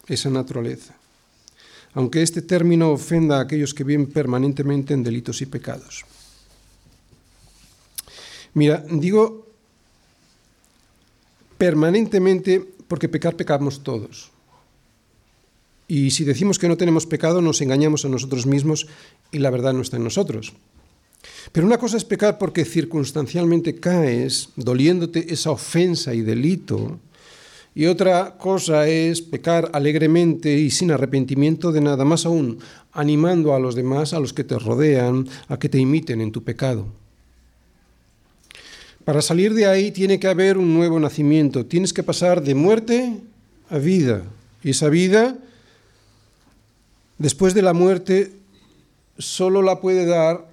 [0.08, 0.96] esa naturaleza,
[1.94, 6.04] aunque este término ofenda a aquellos que viven permanentemente en delitos y pecados.
[8.54, 9.49] Mira, digo
[11.60, 14.32] permanentemente porque pecar pecamos todos.
[15.86, 18.86] Y si decimos que no tenemos pecado, nos engañamos a nosotros mismos
[19.30, 20.54] y la verdad no está en nosotros.
[21.52, 26.98] Pero una cosa es pecar porque circunstancialmente caes, doliéndote esa ofensa y delito,
[27.74, 32.58] y otra cosa es pecar alegremente y sin arrepentimiento de nada, más aún
[32.92, 36.42] animando a los demás, a los que te rodean, a que te imiten en tu
[36.42, 36.86] pecado.
[39.10, 43.16] Para salir de ahí tiene que haber un nuevo nacimiento, tienes que pasar de muerte
[43.68, 44.22] a vida.
[44.62, 45.36] Y esa vida,
[47.18, 48.30] después de la muerte,
[49.18, 50.46] solo la puede dar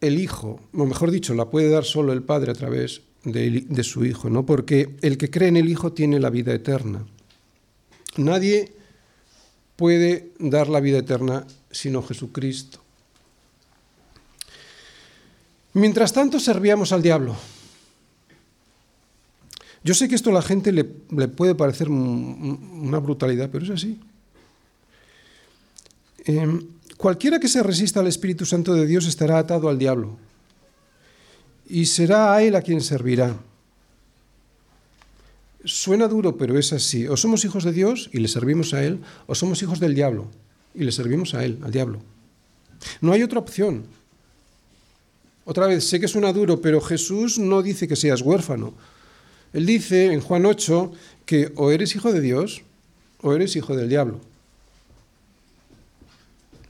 [0.00, 4.04] el Hijo, o mejor dicho, la puede dar solo el Padre a través de, su
[4.04, 4.46] Hijo, ¿no?
[4.46, 7.04] Porque el que cree en el Hijo tiene la vida eterna.
[8.18, 8.72] Nadie
[9.74, 12.78] puede dar la vida eterna sino Jesucristo.
[15.72, 17.34] Mientras tanto servíamos al diablo.
[19.86, 23.70] Yo sé que esto a la gente le, le puede parecer una brutalidad, pero es
[23.70, 24.00] así.
[26.24, 30.16] Em, cualquiera que se resista al Espíritu Santo de Dios estará atado al diablo
[31.68, 33.36] y será a Él a quien servirá.
[35.64, 37.06] Suena duro, pero es así.
[37.06, 40.26] O somos hijos de Dios y le servimos a Él, o somos hijos del diablo
[40.74, 42.00] y le servimos a Él, al diablo.
[43.00, 43.84] No hay otra opción.
[45.44, 48.74] Otra vez, sé que suena duro, pero Jesús no dice que seas huérfano.
[49.56, 50.92] Él dice en Juan 8
[51.24, 52.60] que o eres hijo de Dios
[53.22, 54.20] o eres hijo del diablo.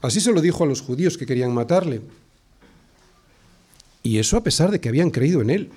[0.01, 1.99] Así se lo dijo a los judíos que querían matarle.
[4.03, 5.69] Y eso a pesar de que habían creído en Él.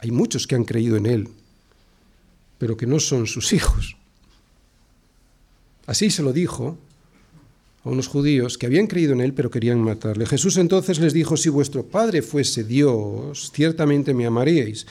[0.00, 1.28] Hay muchos que han creído en Él,
[2.58, 3.96] pero que no son sus hijos.
[5.86, 6.76] Así se lo dijo
[7.86, 10.26] a unos judíos que habían creído en Él, pero querían matarle.
[10.26, 14.86] Jesús entonces les dijo, si vuestro Padre fuese Dios, ciertamente me amaríais.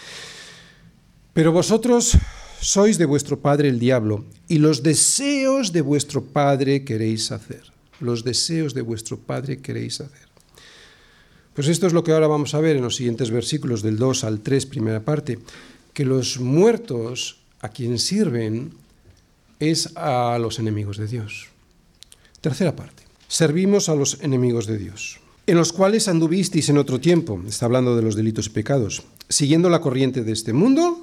[1.33, 2.17] Pero vosotros
[2.61, 7.61] sois de vuestro padre el diablo, y los deseos de vuestro padre queréis hacer.
[7.99, 10.27] Los deseos de vuestro padre queréis hacer.
[11.53, 14.23] Pues esto es lo que ahora vamos a ver en los siguientes versículos del 2
[14.23, 15.39] al 3, primera parte,
[15.93, 18.71] que los muertos a quien sirven
[19.59, 21.54] es a los enemigos de Dios.
[22.45, 27.41] Tercera parte, servimos a los enemigos de Dios, en los cuales anduvisteis en otro tiempo,
[27.47, 31.01] está hablando de los delitos y pecados, siguiendo la corriente de este mundo,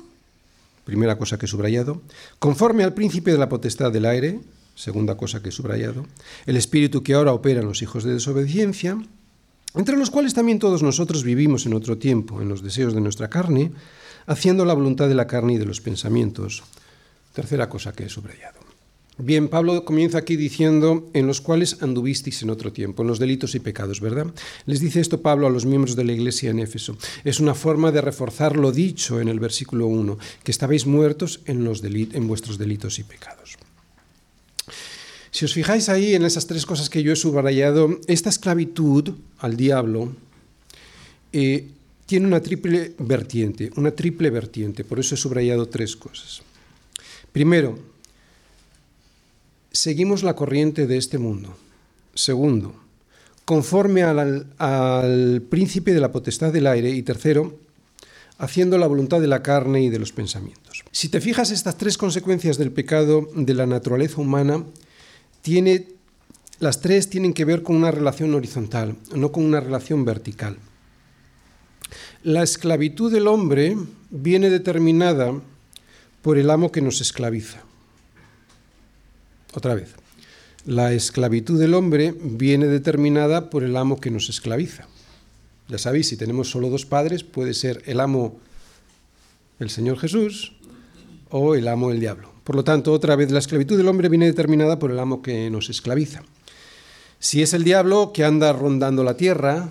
[0.84, 2.00] primera cosa que he subrayado,
[2.38, 4.38] conforme al príncipe de la potestad del aire,
[4.76, 6.06] segunda cosa que he subrayado,
[6.46, 8.96] el espíritu que ahora opera en los hijos de desobediencia,
[9.74, 13.30] entre los cuales también todos nosotros vivimos en otro tiempo, en los deseos de nuestra
[13.30, 13.72] carne,
[14.26, 16.62] haciendo la voluntad de la carne y de los pensamientos.
[17.32, 18.61] Tercera cosa que he subrayado.
[19.18, 23.54] Bien, Pablo comienza aquí diciendo, en los cuales anduvisteis en otro tiempo, en los delitos
[23.54, 24.26] y pecados, ¿verdad?
[24.64, 26.96] Les dice esto Pablo a los miembros de la iglesia en Éfeso.
[27.22, 31.62] Es una forma de reforzar lo dicho en el versículo 1, que estabais muertos en,
[31.62, 33.58] los en vuestros delitos y pecados.
[35.30, 39.56] Si os fijáis ahí en esas tres cosas que yo he subrayado, esta esclavitud al
[39.56, 40.14] diablo
[41.32, 41.68] eh,
[42.06, 46.42] tiene una triple vertiente, una triple vertiente, por eso he subrayado tres cosas.
[47.32, 47.91] Primero,
[49.72, 51.56] seguimos la corriente de este mundo.
[52.14, 52.74] Segundo,
[53.44, 56.90] conforme al, al, príncipe de la potestad del aire.
[56.90, 57.58] Y tercero,
[58.38, 60.84] haciendo la voluntad de la carne y de los pensamientos.
[60.90, 64.64] Si te fijas, estas tres consecuencias del pecado de la naturaleza humana
[65.42, 65.88] tiene,
[66.58, 70.56] las tres tienen que ver con una relación horizontal, no con una relación vertical.
[72.22, 73.76] La esclavitud del hombre
[74.10, 75.40] viene determinada
[76.22, 77.62] por el amo que nos esclaviza.
[79.54, 79.94] Otra vez,
[80.64, 84.86] la esclavitud del hombre viene determinada por el amo que nos esclaviza.
[85.68, 88.38] Ya sabéis, si tenemos solo dos padres, puede ser el amo
[89.58, 90.54] el Señor Jesús
[91.30, 92.32] o el amo el diablo.
[92.44, 95.50] Por lo tanto, otra vez, la esclavitud del hombre viene determinada por el amo que
[95.50, 96.22] nos esclaviza.
[97.18, 99.68] Si es el diablo que anda rondando la tierra,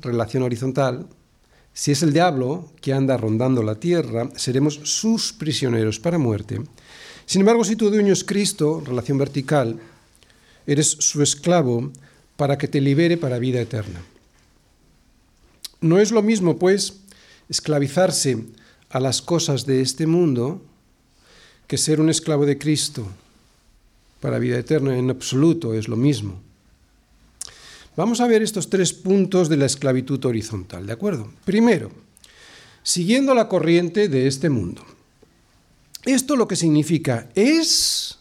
[0.00, 1.06] relación horizontal,
[1.72, 6.60] si es el diablo que anda rondando la tierra, seremos sus prisioneros para muerte
[7.26, 9.78] Sin embargo, si tu dueño es Cristo, relación vertical,
[10.66, 11.90] eres su esclavo
[12.36, 14.00] para que te libere para vida eterna.
[15.80, 17.00] No es lo mismo, pues,
[17.48, 18.44] esclavizarse
[18.90, 20.62] a las cosas de este mundo
[21.66, 23.06] que ser un esclavo de Cristo
[24.20, 24.96] para vida eterna.
[24.96, 26.40] En absoluto es lo mismo.
[27.96, 31.32] Vamos a ver estos tres puntos de la esclavitud horizontal, ¿de acuerdo?
[31.44, 31.90] Primero,
[32.82, 34.84] siguiendo la corriente de este mundo.
[36.06, 38.16] Esto lo que significa es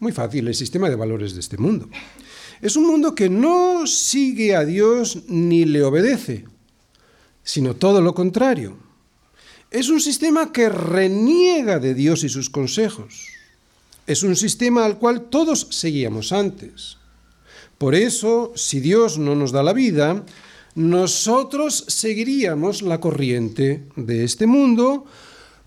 [0.00, 1.88] muy fácil, el sistema de valores de este mundo.
[2.60, 6.44] Es un mundo que no sigue a Dios ni le obedece,
[7.42, 8.76] sino todo lo contrario.
[9.70, 13.26] Es un sistema que reniega de Dios y sus consejos.
[14.06, 16.96] Es un sistema al cual todos seguíamos antes.
[17.76, 20.24] Por eso, si Dios no nos da la vida,
[20.74, 25.06] nosotros seguiríamos la corriente de este mundo,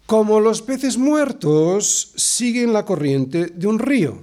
[0.09, 4.17] como los peces muertos siguen la corriente de un río.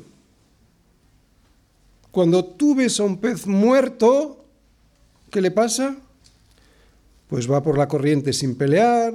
[2.11, 4.45] Cuando tú ves a un pez muerto,
[5.31, 5.97] ¿qué le pasa?
[7.29, 9.15] Pues va por la corriente sin pelear,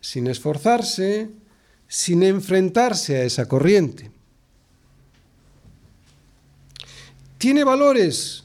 [0.00, 1.28] sin esforzarse,
[1.86, 4.10] sin enfrentarse a esa corriente.
[7.36, 8.44] ¿Tiene valores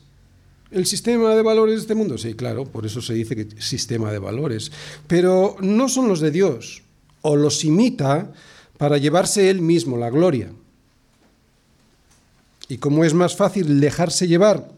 [0.72, 2.18] el sistema de valores de este mundo?
[2.18, 4.74] Sí, claro, por eso se dice que sistema de valores,
[5.08, 6.84] pero no son los de Dios
[7.22, 8.32] o los imita
[8.78, 10.52] para llevarse él mismo la gloria.
[12.68, 14.70] Y como es más fácil dejarse llevar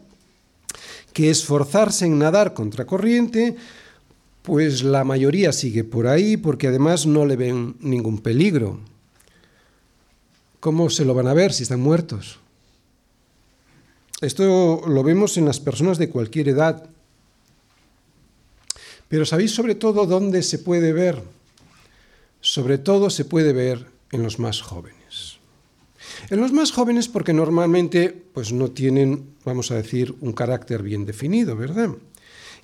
[1.12, 3.56] que esforzarse en nadar contra corriente,
[4.42, 8.80] pues la mayoría sigue por ahí porque además no le ven ningún peligro.
[10.58, 12.38] ¿Cómo se lo van a ver si están muertos?
[14.20, 16.88] Esto lo vemos en las personas de cualquier edad.
[19.08, 21.22] Pero ¿sabéis sobre todo dónde se puede ver?
[22.42, 25.38] Sobre todo se puede ver en los más jóvenes.
[26.28, 31.06] En los más jóvenes porque normalmente pues no tienen, vamos a decir, un carácter bien
[31.06, 31.90] definido, ¿verdad?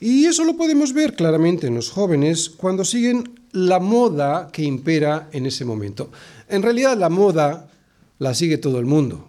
[0.00, 5.28] Y eso lo podemos ver claramente en los jóvenes cuando siguen la moda que impera
[5.32, 6.10] en ese momento.
[6.48, 7.70] En realidad la moda
[8.18, 9.28] la sigue todo el mundo.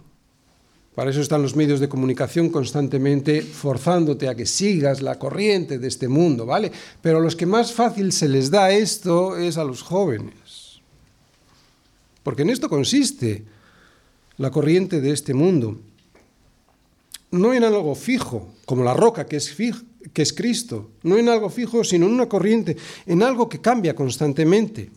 [0.94, 5.88] Para eso están los medios de comunicación constantemente forzándote a que sigas la corriente de
[5.88, 6.70] este mundo, ¿vale?
[7.00, 10.34] Pero a los que más fácil se les da esto es a los jóvenes.
[12.22, 13.44] Porque en esto consiste
[14.36, 15.78] la corriente de este mundo.
[17.30, 22.06] No en algo fijo, como la roca que es, Cristo, no en algo fijo, sino
[22.06, 24.90] en una corriente, en algo que cambia constantemente.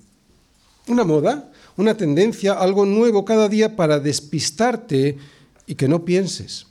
[0.87, 5.17] Una moda, una tendencia, algo nuevo cada día para despistarte
[5.65, 6.67] y que no pienses.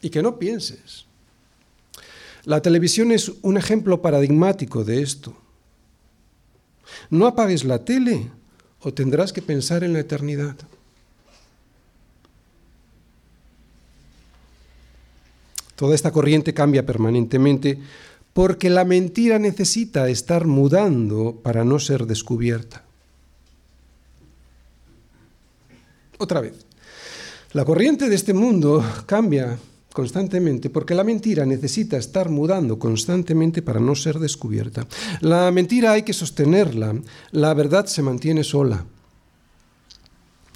[0.00, 1.06] Y que no pienses.
[2.44, 5.36] La televisión es un ejemplo paradigmático de esto.
[7.08, 8.30] No apagues la tele
[8.82, 10.56] o tendrás que pensar en la eternidad.
[15.76, 17.78] Toda esta corriente cambia permanentemente
[18.32, 22.84] porque la mentira necesita estar mudando para no ser descubierta.
[26.18, 26.54] Otra vez,
[27.52, 29.58] la corriente de este mundo cambia
[29.92, 34.86] constantemente, porque la mentira necesita estar mudando constantemente para no ser descubierta.
[35.20, 36.94] La mentira hay que sostenerla,
[37.30, 38.84] la verdad se mantiene sola.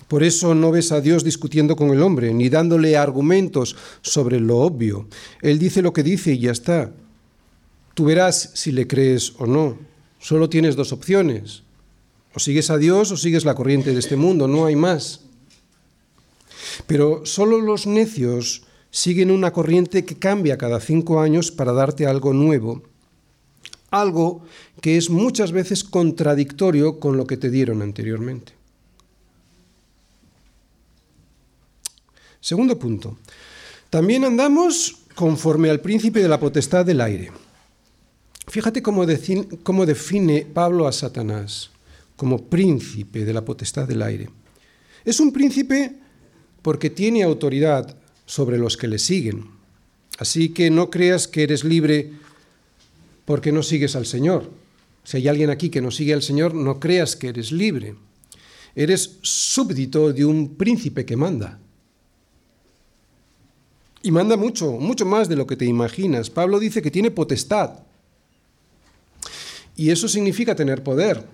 [0.09, 4.59] Por eso no ves a Dios discutiendo con el hombre, ni dándole argumentos sobre lo
[4.59, 5.09] obvio.
[5.43, 6.93] Él dice lo que dice y ya está.
[7.95, 9.79] Tú verás si le crees o no.
[10.21, 11.65] Solo tienes dos opciones.
[12.35, 15.23] O sigues a Dios o sigues la corriente de este mundo, no hay más.
[16.87, 18.66] Pero solo los necios
[18.97, 22.83] siguen una corriente que cambia cada cinco años para darte algo nuevo,
[23.91, 24.43] algo
[24.81, 28.55] que es muchas veces contradictorio con lo que te dieron anteriormente.
[32.41, 33.19] Segundo punto.
[33.91, 37.33] También andamos conforme al príncipe de la potestad del aire.
[38.49, 39.05] Fíjate cómo,
[39.63, 41.69] cómo define Pablo a Satanás
[42.17, 44.31] como príncipe de la potestad del aire.
[45.05, 45.93] Es un príncipe
[46.63, 47.95] porque tiene autoridad
[48.27, 49.47] sobre los que le siguen.
[50.19, 52.13] Así que no creas que eres libre
[53.25, 54.51] porque no sigues al Señor.
[55.05, 57.95] Si hay alguien aquí que no sigue al Señor, no creas que eres libre.
[58.75, 61.59] Eres súbdito de un príncipe que manda.
[64.03, 66.31] Y manda mucho, mucho más de lo que te imaginas.
[66.31, 67.81] Pablo dice que tiene potestad.
[69.77, 71.27] Y eso significa tener poder.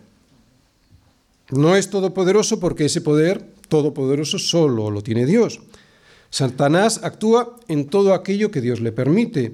[1.51, 5.61] No es todopoderoso porque ese poder todopoderoso solo lo tiene Dios.
[6.33, 9.53] Satanás actúa en todo aquello que Dios le permite,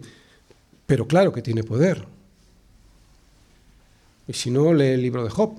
[0.86, 2.06] pero claro que tiene poder.
[4.28, 5.58] Y si no, lee el libro de Job.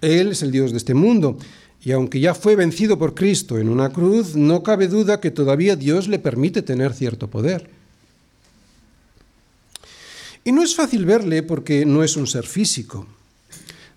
[0.00, 1.38] Él es el Dios de este mundo
[1.84, 5.76] Y aunque ya fue vencido por Cristo en una cruz, no cabe duda que todavía
[5.76, 7.68] Dios le permite tener cierto poder.
[10.42, 13.06] Y no es fácil verle porque no es un ser físico.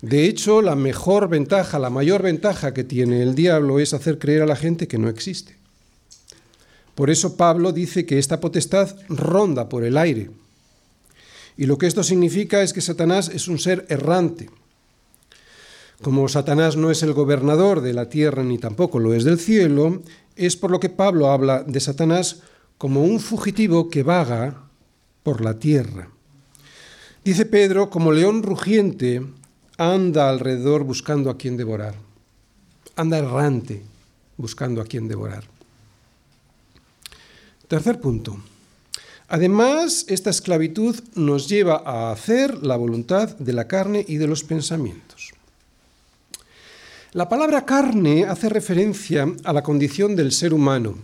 [0.02, 4.42] De hecho, la mejor ventaja, la mayor ventaja que tiene el diablo es hacer creer
[4.42, 5.56] a la gente que no existe.
[6.96, 10.30] Por eso Pablo dice que esta potestad ronda por el aire.
[11.56, 14.50] Y lo que esto significa es que Satanás es un ser errante.
[16.02, 20.02] Como Satanás no es el gobernador de la tierra ni tampoco lo es del cielo,
[20.34, 22.42] es por lo que Pablo habla de Satanás
[22.76, 24.64] como un fugitivo que vaga
[25.22, 26.08] por la tierra.
[27.24, 29.22] Dice Pedro, como león rugiente,
[29.76, 31.94] anda alrededor buscando a quien devorar.
[32.96, 33.82] Anda errante
[34.36, 35.44] buscando a quien devorar.
[37.68, 38.36] Tercer punto.
[39.28, 44.44] Además, esta esclavitud nos lleva a hacer la voluntad de la carne y de los
[44.44, 45.32] pensamientos.
[47.12, 50.96] La palabra carne hace referencia a la condición del ser humano,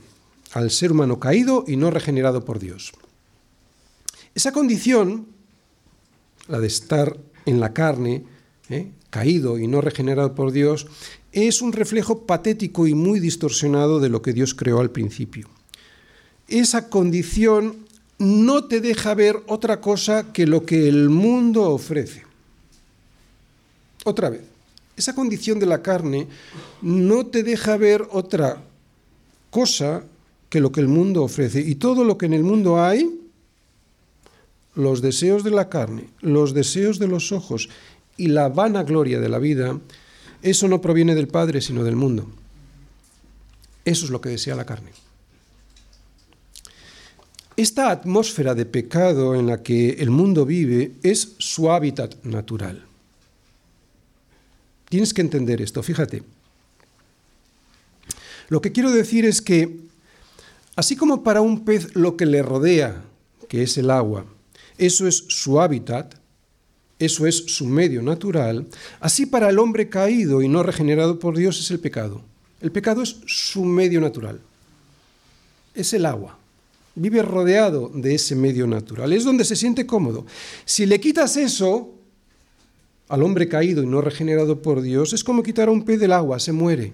[0.53, 2.93] al ser humano caído y no regenerado por Dios.
[4.35, 5.27] Esa condición,
[6.49, 7.17] la de estar
[7.47, 8.25] en la carne,
[8.69, 8.91] ¿eh?
[9.11, 10.87] caído y no regenerado por Dios,
[11.33, 15.49] es un reflejo patético y muy distorsionado de lo que Dios creó al principio
[16.49, 17.87] esa condición
[18.19, 22.25] no te deja ver otra cosa que lo que el mundo ofrece.
[24.05, 24.43] Otra vez,
[24.97, 26.27] esa condición de la carne
[26.83, 28.63] no te deja ver otra
[29.51, 30.03] cosa
[30.49, 31.61] que lo que el mundo ofrece.
[31.61, 33.21] Y todo lo que en el mundo hay,
[34.75, 37.69] los deseos de la carne, los deseos de los ojos
[38.19, 39.81] y la vana gloria de la vida,
[40.43, 42.29] eso no proviene del Padre, sino del mundo.
[43.85, 44.91] Eso es lo que desea la carne.
[47.57, 52.85] Esta atmósfera de pecado en la que el mundo vive es su hábitat natural.
[54.89, 56.23] Tienes que entender esto, fíjate.
[58.49, 59.81] Lo que quiero decir es que,
[60.77, 63.03] así como para un pez lo que le rodea,
[63.49, 64.25] que es el agua,
[64.79, 66.15] eso es su hábitat,
[66.99, 68.67] eso es su medio natural,
[69.01, 72.23] así para el hombre caído y no regenerado por Dios es el pecado.
[72.61, 74.41] El pecado es su medio natural,
[75.75, 76.39] es el agua
[76.99, 80.27] vive rodeado de ese medio natural, es donde se siente cómodo.
[80.65, 81.95] Si le quitas eso
[83.09, 86.13] al hombre caído y no regenerado por Dios, es como quitar a un pez del
[86.13, 86.93] agua, se muere.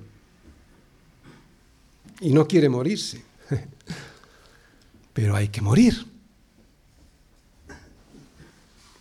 [2.20, 3.22] Y no quiere morirse.
[5.12, 6.06] Pero hay que morir.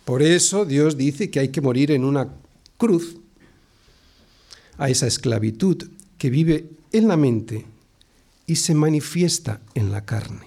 [0.04, 2.28] Por eso Dios dice que hay que morir en una
[2.76, 3.16] cruz
[4.76, 5.88] a esa esclavitud
[6.18, 7.64] que vive en la mente
[8.46, 10.46] y se manifiesta en la carne.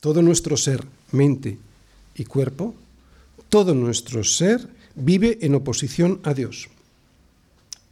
[0.00, 1.58] Todo nuestro ser, mente
[2.14, 2.74] y cuerpo,
[3.48, 6.68] todo nuestro ser vive en oposición a Dios.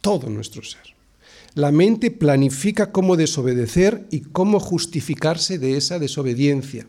[0.01, 0.81] Todo nuestro ser.
[1.55, 6.85] La mente planifica cómo desobedecer y cómo justificarse de esa desobediencia.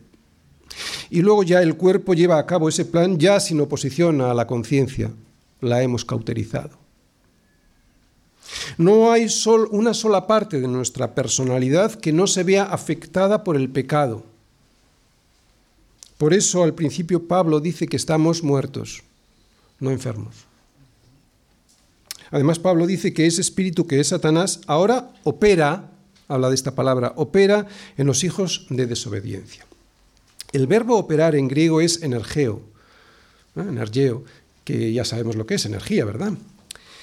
[1.10, 4.46] Y luego ya el cuerpo lleva a cabo ese plan ya sin oposición a la
[4.46, 5.10] conciencia.
[5.60, 6.70] La hemos cauterizado.
[8.78, 13.56] No hay sol, una sola parte de nuestra personalidad que no se vea afectada por
[13.56, 14.24] el pecado
[16.18, 19.02] por eso al principio Pablo dice que estamos muertos,
[19.80, 20.34] no enfermos.
[22.30, 25.90] Además Pablo dice que ese espíritu que es Satanás ahora opera,
[26.26, 27.66] habla de esta palabra, opera
[27.96, 29.65] en los hijos de desobediencia.
[30.52, 32.62] El verbo operar en griego es energeo,
[33.56, 34.24] energeo,
[34.64, 36.32] que ya sabemos lo que es energía, ¿verdad?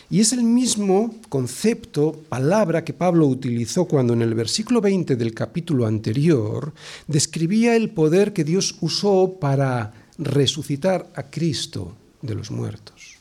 [0.10, 5.34] Y es el mismo concepto, palabra que Pablo utilizó cuando en el versículo 20 del
[5.34, 6.74] capítulo anterior
[7.08, 13.18] describía el poder que Dios usó para resucitar a Cristo de los muertos.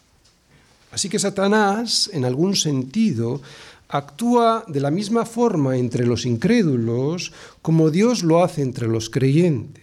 [0.90, 3.40] Así que Satanás, en algún sentido,
[3.88, 9.81] actúa de la misma forma entre los incrédulos como Dios lo hace entre los creyentes.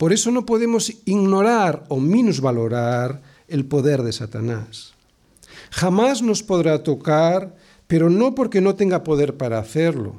[0.00, 4.94] Por eso no podemos ignorar o minusvalorar el poder de Satanás.
[5.70, 7.54] Jamás nos podrá tocar,
[7.86, 10.14] pero no porque no tenga poder para hacerlo,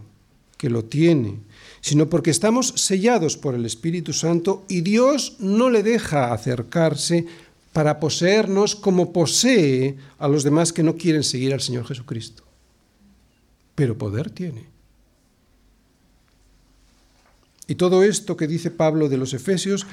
[0.59, 1.39] que lo tiene,
[1.81, 7.25] sino porque estamos sellados por el Espíritu Santo y Dios no le deja acercarse
[7.73, 12.43] para poseernos como posee a los demás que no quieren seguir al Señor Jesucristo.
[13.73, 14.69] Pero poder tiene.
[17.67, 19.85] Y todo esto que dice Pablo de los Efesios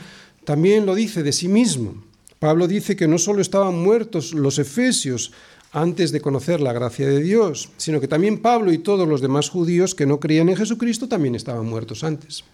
[0.44, 2.02] también lo dice de sí mismo.
[2.38, 5.32] Pablo dice que no solo estaban muertos los efesios
[5.72, 9.50] antes de conocer la gracia de Dios, sino que también Pablo y todos los demás
[9.50, 12.44] judíos que no creían en Jesucristo también estaban muertos antes.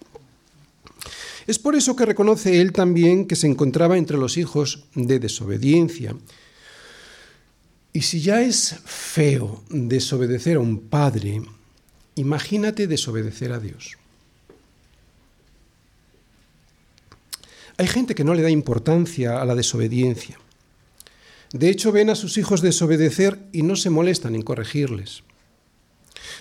[1.47, 6.15] Es por eso que reconoce él también que se encontraba entre los hijos de desobediencia.
[7.93, 11.43] Y si ya es feo desobedecer a un padre,
[12.15, 13.97] imagínate desobedecer a Dios.
[17.77, 20.39] Hay gente que no le da importancia a la desobediencia.
[21.51, 25.23] De hecho, ven a sus hijos desobedecer y no se molestan en corregirles.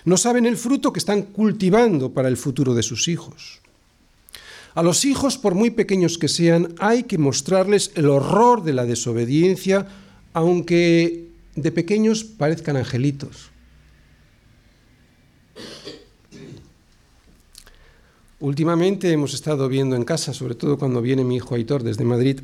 [0.04, 3.60] No saben el fruto que están cultivando para el futuro de sus hijos.
[4.74, 8.84] A los hijos, por muy pequeños que sean, hay que mostrarles el horror de la
[8.84, 9.86] desobediencia,
[10.32, 13.50] aunque de pequeños parezcan angelitos.
[18.44, 22.40] Últimamente hemos estado viendo en casa, sobre todo cuando viene mi hijo Aitor desde Madrid,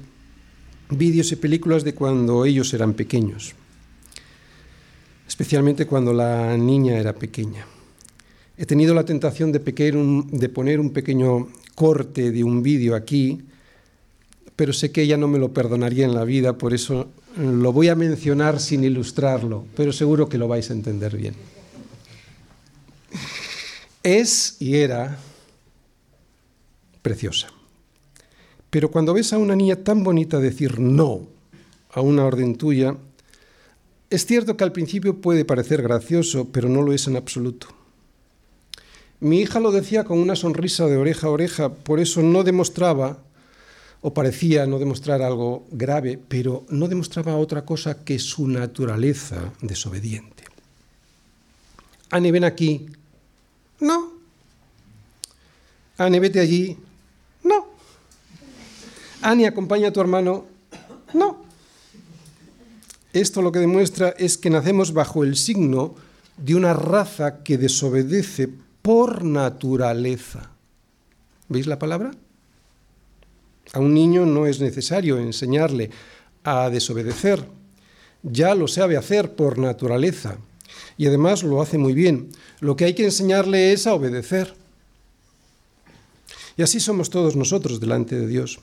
[0.89, 3.53] vídeos y películas de cuando ellos eran pequeños,
[5.29, 7.67] especialmente cuando la niña era pequeña.
[8.57, 9.61] He tenido la tentación de,
[10.49, 13.43] poner un pequeño corte de un vídeo aquí,
[14.57, 17.89] pero sé que ella no me lo perdonaría en la vida, por eso lo voy
[17.91, 21.35] a mencionar sin ilustrarlo, pero seguro que lo vais a entender bien.
[24.03, 25.19] Es y era
[27.03, 27.49] preciosa.
[28.71, 31.27] Pero cuando ves a una niña tan bonita decir no
[31.93, 32.97] a una orden tuya,
[34.11, 37.69] es cierto que al principio puede parecer gracioso, pero no lo es en absoluto.
[39.21, 43.19] Mi hija lo decía con una sonrisa de oreja a oreja, por eso no demostraba,
[44.01, 50.45] o parecía no demostrar algo grave, pero no demostraba otra cosa que su naturaleza desobediente.
[52.11, 52.87] Anne, ven aquí.
[53.79, 54.13] No.
[55.99, 56.77] Anne, vete allí.
[57.43, 57.67] No.
[59.23, 60.47] Annie, acompaña a tu hermano.
[61.15, 61.45] No.
[63.13, 65.97] Esto lo que demuestra es que nacemos bajo el signo
[66.37, 68.49] de una raza que desobedece
[68.83, 70.51] por naturaleza.
[71.49, 72.13] ¿Veis la palabra?
[73.73, 75.91] A un niño no es necesario enseñarle
[76.45, 77.45] a desobedecer.
[78.23, 80.39] Ya lo sabe hacer por naturaleza.
[80.97, 82.31] Y además lo hace muy bien.
[82.61, 84.55] Lo que hay que enseñarle es a obedecer.
[86.61, 88.61] Y así somos todos nosotros delante de Dios.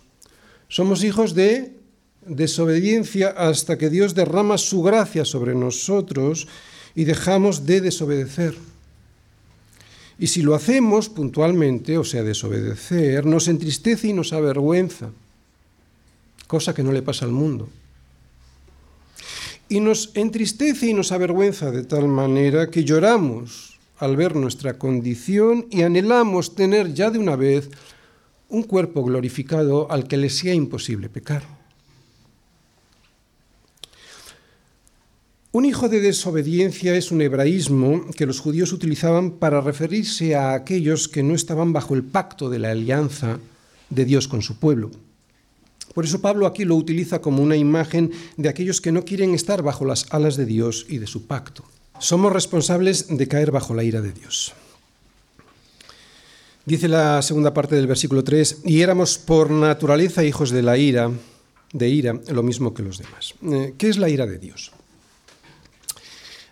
[0.68, 1.74] Somos hijos de
[2.28, 6.48] desobediencia hasta que Dios derrama su gracia sobre nosotros
[6.94, 8.54] y dejamos de desobedecer.
[10.20, 15.10] Y si lo hacemos puntualmente, o sea, desobedecer, nos entristece y nos avergüenza,
[16.46, 17.68] cosa que no le pasa al mundo.
[19.70, 25.68] Y nos entristece y nos avergüenza de tal manera que lloramos al ver nuestra condición
[25.70, 27.70] y anhelamos tener ya de una vez
[28.50, 31.44] un cuerpo glorificado al que le sea imposible pecar.
[35.52, 41.08] Un hijo de desobediencia es un hebraísmo que los judíos utilizaban para referirse a aquellos
[41.08, 43.40] que no estaban bajo el pacto de la alianza
[43.90, 44.92] de Dios con su pueblo.
[45.96, 49.64] Por eso Pablo aquí lo utiliza como una imagen de aquellos que no quieren estar
[49.64, 51.64] bajo las alas de Dios y de su pacto.
[52.00, 54.54] Somos responsables de caer bajo la ira de Dios.
[56.66, 61.10] Dice la segunda parte del versículo 3, y éramos por naturaleza hijos de la ira,
[61.74, 63.36] de ira, lo mismo que los demás.
[63.42, 64.72] Eh, ¿Qué es la ira de Dios?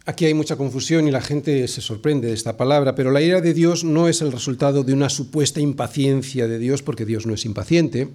[0.05, 3.41] Aquí hay mucha confusión y la gente se sorprende de esta palabra, pero la ira
[3.41, 7.33] de Dios no es el resultado de una supuesta impaciencia de Dios, porque Dios no
[7.33, 8.09] es impaciente,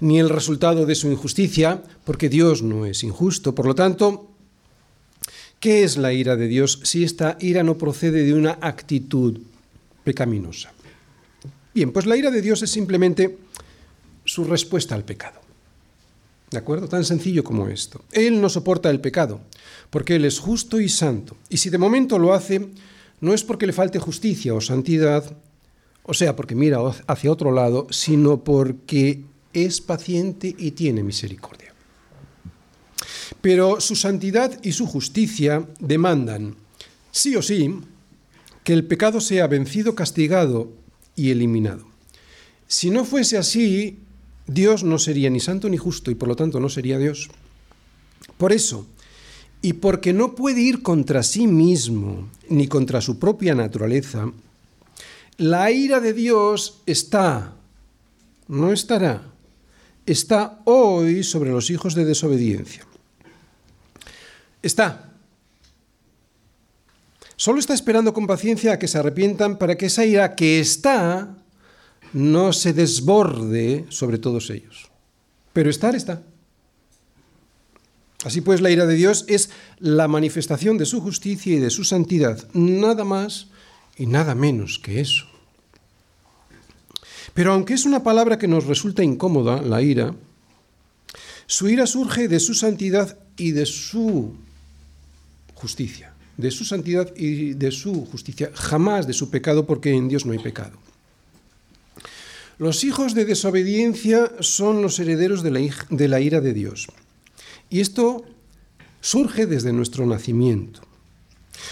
[0.00, 3.54] ni el resultado de su injusticia, porque Dios no es injusto.
[3.54, 4.30] Por lo tanto,
[5.60, 9.40] ¿Qué es la ira de Dios si esta ira no procede de una actitud
[10.04, 10.72] pecaminosa?
[11.74, 13.38] Bien, pues la ira de Dios es simplemente
[14.24, 15.40] su respuesta al pecado.
[16.50, 16.88] ¿De acuerdo?
[16.88, 18.02] Tan sencillo como esto.
[18.12, 19.40] Él no soporta el pecado,
[19.90, 21.36] porque Él es justo y santo.
[21.48, 22.68] Y si de momento lo hace,
[23.20, 25.36] no es porque le falte justicia o santidad,
[26.04, 31.65] o sea, porque mira hacia otro lado, sino porque es paciente y tiene misericordia.
[33.40, 36.56] Pero su santidad y su justicia demandan,
[37.10, 37.74] sí o sí,
[38.64, 40.72] que el pecado sea vencido, castigado
[41.14, 41.86] y eliminado.
[42.66, 43.98] Si no fuese así,
[44.46, 47.28] Dios no sería ni santo ni justo y por lo tanto no sería Dios.
[48.38, 48.86] Por eso,
[49.62, 54.30] y porque no puede ir contra sí mismo ni contra su propia naturaleza,
[55.38, 57.54] la ira de Dios está,
[58.48, 59.32] no estará,
[60.06, 62.86] está hoy sobre los hijos de desobediencia.
[64.66, 65.12] Está.
[67.36, 71.36] Solo está esperando con paciencia a que se arrepientan para que esa ira que está
[72.12, 74.90] no se desborde sobre todos ellos.
[75.52, 76.22] Pero estar está.
[78.24, 81.84] Así pues, la ira de Dios es la manifestación de su justicia y de su
[81.84, 83.46] santidad, nada más
[83.96, 85.26] y nada menos que eso.
[87.34, 90.16] Pero aunque es una palabra que nos resulta incómoda, la ira,
[91.46, 94.34] su ira surge de su santidad y de su
[95.56, 100.24] justicia, de su santidad y de su justicia, jamás de su pecado, porque en Dios
[100.24, 100.78] no hay pecado.
[102.58, 105.50] Los hijos de desobediencia son los herederos de
[106.08, 106.86] la, ira de Dios.
[107.68, 108.24] Y esto
[109.00, 110.80] surge desde nuestro nacimiento.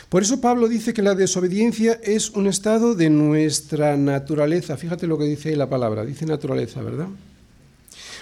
[0.08, 4.76] Por eso Pablo dice que la desobediencia es un estado de nuestra naturaleza.
[4.76, 7.08] Fíjate lo que dice ahí la palabra, dice naturaleza, ¿verdad?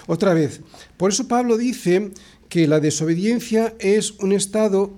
[0.07, 0.61] Otra vez,
[0.97, 2.11] por eso Pablo dice
[2.47, 4.93] que la desobediencia es un estado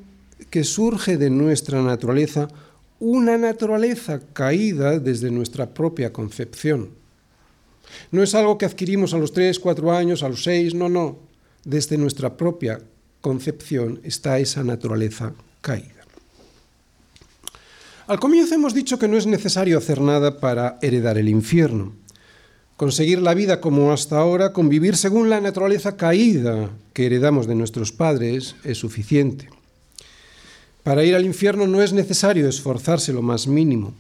[0.50, 2.48] que surge de nuestra naturaleza,
[3.00, 6.90] una naturaleza caída desde nuestra propia concepción.
[8.12, 11.18] No es algo que adquirimos a los 3, 4 años, a los 6, no, no.
[11.64, 12.80] Desde nuestra propia
[13.22, 15.92] concepción está esa naturaleza caída.
[18.08, 21.94] Al comienzo hemos dicho que no es necesario hacer nada para heredar el infierno.
[22.78, 27.92] Conseguir la vida como hasta ahora, convivir según la naturaleza caída que heredamos de nuestros
[27.92, 29.50] padres, es suficiente.
[30.86, 33.96] Para ir al infierno no es necesario esforzarse lo más mínimo.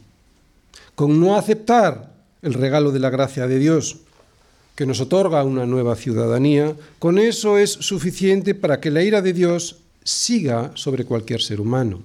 [0.93, 2.13] Con no aceptar
[2.43, 3.97] el regalo de la gracia de Dios,
[4.75, 9.33] que nos otorga una nueva ciudadanía, con eso es suficiente para que la ira de
[9.33, 12.03] Dios siga sobre cualquier ser humano.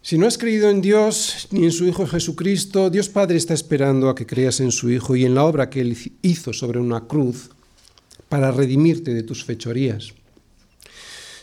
[0.00, 4.08] Si no has creído en Dios ni en su Hijo Jesucristo, Dios Padre está esperando
[4.08, 7.08] a que creas en su Hijo y en la obra que Él hizo sobre una
[7.08, 7.50] cruz
[8.28, 10.14] para redimirte de tus fechorías.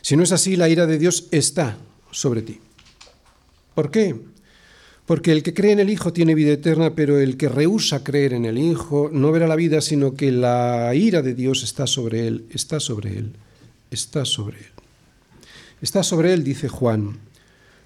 [0.06, 1.80] Si no es así, la ira de Dios está
[2.12, 2.60] sobre ti.
[3.74, 4.16] ¿Por qué?
[5.08, 8.34] Porque el que cree en el Hijo tiene vida eterna, pero el que rehúsa creer
[8.34, 12.28] en el Hijo no verá la vida, sino que la ira de Dios está sobre
[12.28, 13.34] él, está sobre él,
[13.90, 14.72] está sobre él.
[15.82, 17.18] Está sobre él, dice Juan.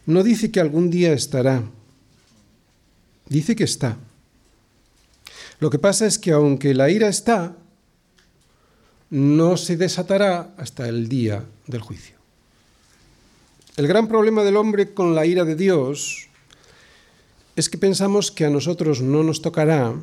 [0.05, 1.63] No dice que algún día estará,
[3.29, 3.97] dice que está.
[5.61, 7.55] Lo que pasa es que aunque la ira está,
[9.09, 12.15] no se desatará hasta el día del juicio.
[13.75, 16.27] El gran problema del hombre con la ira de Dios
[17.55, 19.93] es que pensamos que a nosotros no nos tocará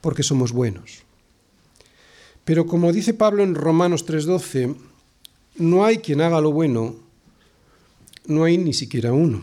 [0.00, 1.02] porque somos buenos.
[2.44, 4.74] Pero como dice Pablo en Romanos 3:12,
[5.56, 6.96] no hay quien haga lo bueno,
[8.26, 9.42] no hay ni siquiera uno.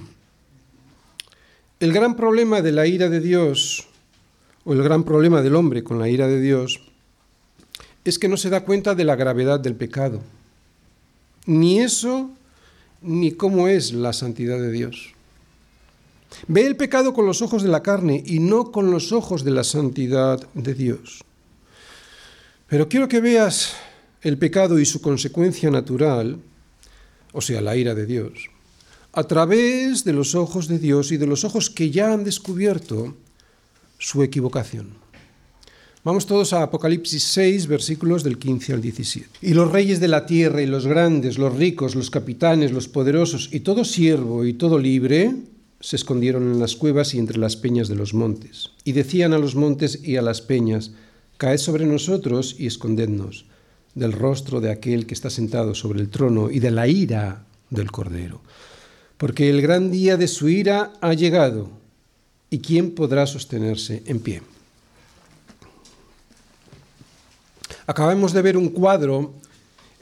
[1.79, 3.87] El gran problema de la ira de Dios,
[4.63, 6.81] o el gran problema del hombre con la ira de Dios,
[8.09, 10.21] es que no se da cuenta de la gravedad del pecado.
[11.45, 12.29] Ni eso,
[13.01, 15.13] ni cómo es la santidad de Dios.
[16.47, 19.51] Ve el pecado con los ojos de la carne y no con los ojos de
[19.51, 21.23] la santidad de Dios.
[22.67, 23.73] Pero quiero que veas
[24.21, 26.39] el pecado y su consecuencia natural,
[27.31, 28.49] o sea, la ira de Dios,
[29.13, 33.15] a través de los ojos de Dios y de los ojos que ya han descubierto
[33.97, 35.06] su equivocación.
[36.03, 39.27] Vamos todos a Apocalipsis 6, versículos del 15 al 17.
[39.41, 43.49] Y los reyes de la tierra y los grandes, los ricos, los capitanes, los poderosos
[43.51, 45.35] y todo siervo y todo libre,
[45.79, 48.71] se escondieron en las cuevas y entre las peñas de los montes.
[48.83, 50.91] Y decían a los montes y a las peñas,
[51.37, 53.45] Caed sobre nosotros y escondednos
[53.93, 57.91] del rostro de aquel que está sentado sobre el trono y de la ira del
[57.91, 58.41] Cordero.
[59.17, 61.69] Porque el gran día de su ira ha llegado,
[62.49, 64.41] ¿y quién podrá sostenerse en pie?
[67.87, 69.33] Acabamos de ver un cuadro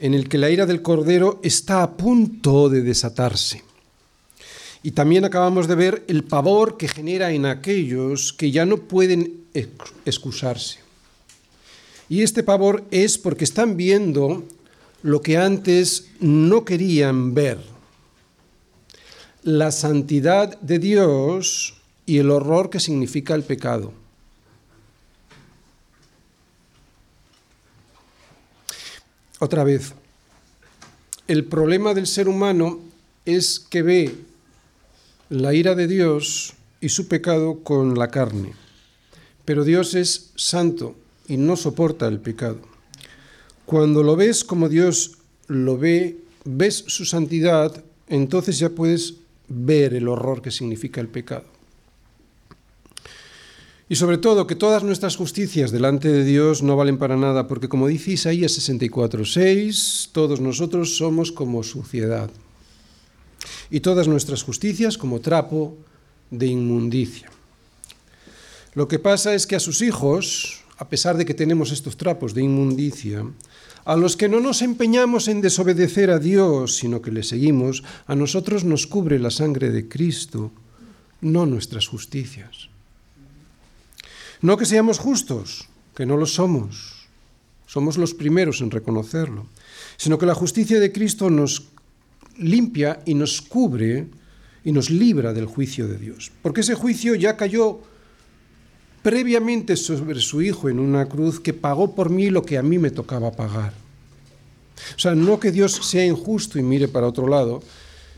[0.00, 3.62] en el que la ira del Cordero está a punto de desatarse.
[4.82, 9.44] Y también acabamos de ver el pavor que genera en aquellos que ya no pueden
[10.04, 10.80] excusarse.
[12.08, 14.44] Y este pavor es porque están viendo
[15.02, 17.58] lo que antes no querían ver.
[19.44, 23.92] La santidad de Dios y el horror que significa el pecado.
[29.38, 29.92] Otra vez,
[31.28, 32.80] el problema del ser humano
[33.26, 34.14] es que ve
[35.28, 38.54] la ira de Dios y su pecado con la carne.
[39.44, 40.96] Pero Dios es santo
[41.28, 42.60] y no soporta el pecado.
[43.66, 45.18] Cuando lo ves como Dios
[45.48, 49.14] lo ve, ves su santidad, entonces ya puedes
[49.48, 51.55] ver el horror que significa el pecado.
[53.88, 57.68] Y sobre todo que todas nuestras justicias delante de Dios no valen para nada, porque
[57.68, 62.30] como dice Isaías 64:6, todos nosotros somos como suciedad
[63.70, 65.76] y todas nuestras justicias como trapo
[66.30, 67.30] de inmundicia.
[68.74, 72.34] Lo que pasa es que a sus hijos, a pesar de que tenemos estos trapos
[72.34, 73.24] de inmundicia,
[73.84, 78.16] a los que no nos empeñamos en desobedecer a Dios, sino que le seguimos, a
[78.16, 80.50] nosotros nos cubre la sangre de Cristo,
[81.20, 82.68] no nuestras justicias.
[84.42, 87.08] No que seamos justos, que no lo somos,
[87.66, 89.46] somos los primeros en reconocerlo,
[89.96, 91.68] sino que la justicia de Cristo nos
[92.38, 94.06] limpia y nos cubre
[94.64, 96.30] y nos libra del juicio de Dios.
[96.42, 97.80] Porque ese juicio ya cayó
[99.02, 102.78] previamente sobre su Hijo en una cruz que pagó por mí lo que a mí
[102.78, 103.72] me tocaba pagar.
[104.96, 107.62] O sea, no que Dios sea injusto y mire para otro lado,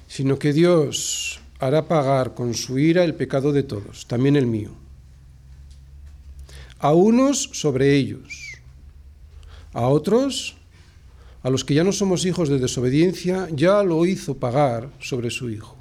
[0.09, 4.71] sino que Dios hará pagar con su ira el pecado de todos, también el mío.
[6.79, 8.55] A unos sobre ellos,
[9.73, 10.57] a otros,
[11.43, 15.51] a los que ya no somos hijos de desobediencia, ya lo hizo pagar sobre su
[15.51, 15.77] Hijo.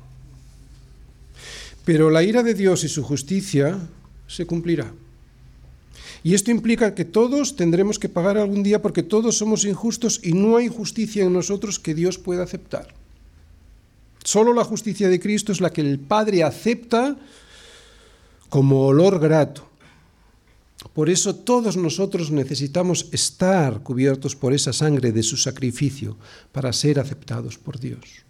[1.85, 3.79] Pero la ira de Dios y su justicia
[4.27, 4.91] se cumplirá.
[6.23, 10.33] Y esto implica que todos tendremos que pagar algún día porque todos somos injustos y
[10.33, 12.93] no hay justicia en nosotros que Dios pueda aceptar.
[14.23, 17.15] Solo la justicia de Cristo es la que el Padre acepta
[18.49, 19.66] como olor grato.
[20.93, 26.17] Por eso todos nosotros necesitamos estar cubiertos por esa sangre de su sacrificio
[26.51, 28.27] para ser aceptados por Dios.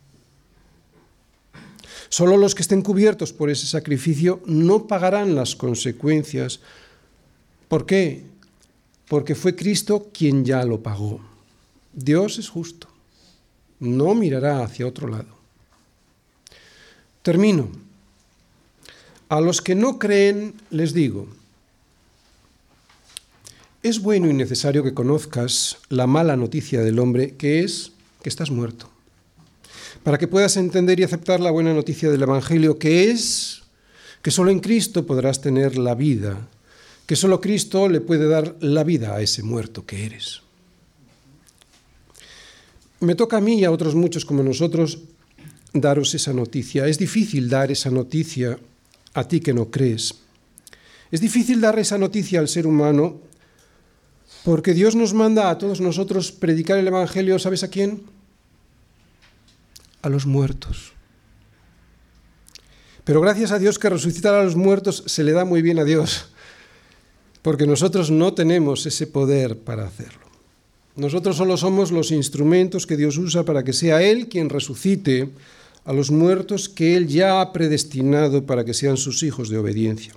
[2.10, 6.62] Solo los que estén cubiertos por ese sacrificio no pagarán las consecuencias.
[7.68, 8.24] ¿Por qué?
[9.10, 11.20] Porque fue Cristo quien ya lo pagó.
[11.94, 12.88] Dios es justo.
[13.80, 15.36] No mirará hacia otro lado.
[17.24, 17.70] Termino.
[19.28, 21.28] A los que no creen les digo,
[23.88, 28.52] es bueno y necesario que conozcas la mala noticia del hombre, que es que estás
[28.52, 28.90] muerto,
[30.04, 33.64] para que puedas entender y aceptar la buena noticia del Evangelio, que es
[34.22, 36.48] que solo en Cristo podrás tener la vida,
[37.06, 40.42] que solo Cristo le puede dar la vida a ese muerto que eres.
[43.00, 45.00] Me toca a mí y a otros muchos como nosotros
[45.72, 46.88] daros esa noticia.
[46.88, 48.58] Es difícil dar esa noticia
[49.14, 50.16] a ti que no crees.
[51.12, 53.27] Es difícil dar esa noticia al ser humano
[54.48, 58.04] porque Dios nos manda a todos nosotros predicar el Evangelio, ¿sabes a quién?
[60.02, 60.94] A los muertos.
[63.04, 65.84] Pero gracias a Dios que resucitar a los muertos se le da muy bien a
[65.84, 66.30] Dios,
[67.42, 70.26] porque nosotros no tenemos ese poder para hacerlo.
[70.96, 75.30] Nosotros solo somos los instrumentos que Dios usa para que sea Él quien resucite
[75.84, 80.14] a los muertos que Él ya ha predestinado para que sean sus hijos de obediencia.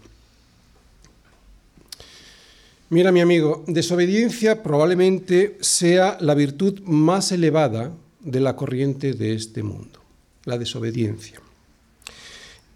[2.91, 9.63] Mira, mi amigo, desobediencia probablemente sea la virtud más elevada de la corriente de este
[9.63, 10.01] mundo,
[10.45, 11.41] la desobediencia.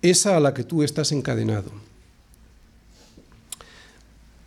[0.00, 1.70] Esa a la que tú estás encadenado.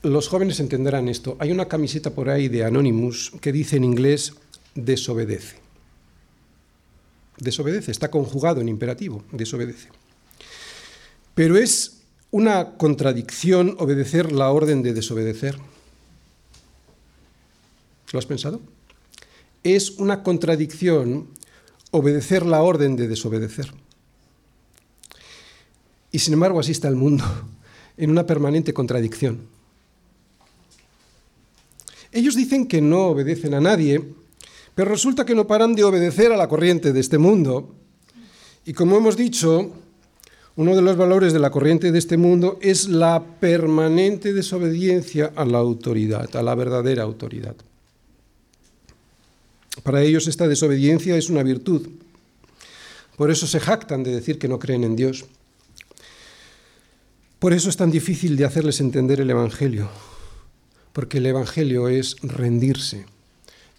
[0.03, 1.35] Los jóvenes entenderán esto.
[1.39, 4.33] Hay una camiseta por ahí de Anonymous que dice en inglés
[4.73, 5.67] desobedece
[7.37, 9.89] desobedece, está conjugado en imperativo, desobedece.
[11.35, 11.96] Pero es
[12.31, 15.57] una contradicción obedecer la orden de desobedecer.
[18.11, 18.61] ¿Lo has pensado?
[19.63, 21.27] Es una contradicción
[21.91, 23.73] obedecer la orden de desobedecer.
[26.11, 27.23] Y sin embargo así está el mundo,
[27.97, 29.47] en una permanente contradicción.
[32.11, 34.03] Ellos dicen que no obedecen a nadie,
[34.73, 37.75] pero resulta que no paran de obedecer a la corriente de este mundo.
[38.65, 39.71] Y como hemos dicho,
[40.57, 45.45] uno de los valores de la corriente de este mundo es la permanente desobediencia a
[45.45, 47.55] la autoridad, a la verdadera autoridad.
[49.83, 51.87] Para ellos esta desobediencia es una virtud.
[53.17, 55.25] Por eso se jactan de decir que no creen en Dios.
[57.37, 59.89] Por eso es tan difícil de hacerles entender el Evangelio,
[60.91, 63.05] porque el Evangelio es rendirse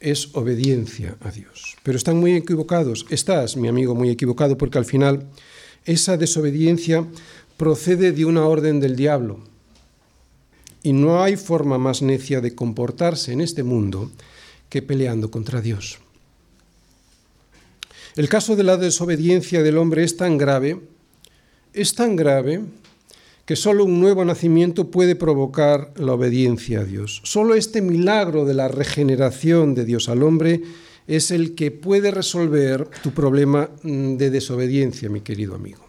[0.00, 1.76] es obediencia a Dios.
[1.82, 5.26] Pero están muy equivocados, estás, mi amigo, muy equivocado, porque al final
[5.88, 7.04] esa desobediencia
[7.56, 9.40] procede de una orden del diablo.
[10.82, 14.10] Y no hay forma más necia de comportarse en este mundo
[14.68, 15.98] que peleando contra Dios.
[18.16, 20.78] El caso de la desobediencia del hombre es tan grave,
[21.72, 22.62] es tan grave,
[23.46, 27.22] que solo un nuevo nacimiento puede provocar la obediencia a Dios.
[27.24, 30.60] Solo este milagro de la regeneración de Dios al hombre
[31.08, 35.84] es el que puede resolver tu problema mm, de desobediencia, mi querido amigo.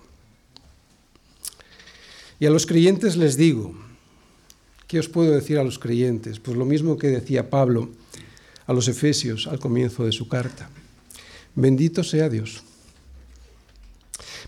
[2.40, 3.76] Y a los creyentes les digo,
[4.88, 6.40] ¿qué os puedo decir a los creyentes?
[6.40, 7.90] Pues lo mismo que decía Pablo
[8.66, 10.70] a los Efesios al comienzo de su carta.
[11.54, 12.64] Bendito sea Dios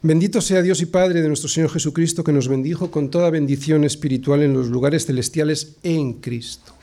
[0.04, 3.84] Bendito sea Dios y Padre de nuestro Señor Jesucristo, que nos bendijo con toda bendición
[3.84, 6.74] espiritual en los lugares celestiales en Cristo.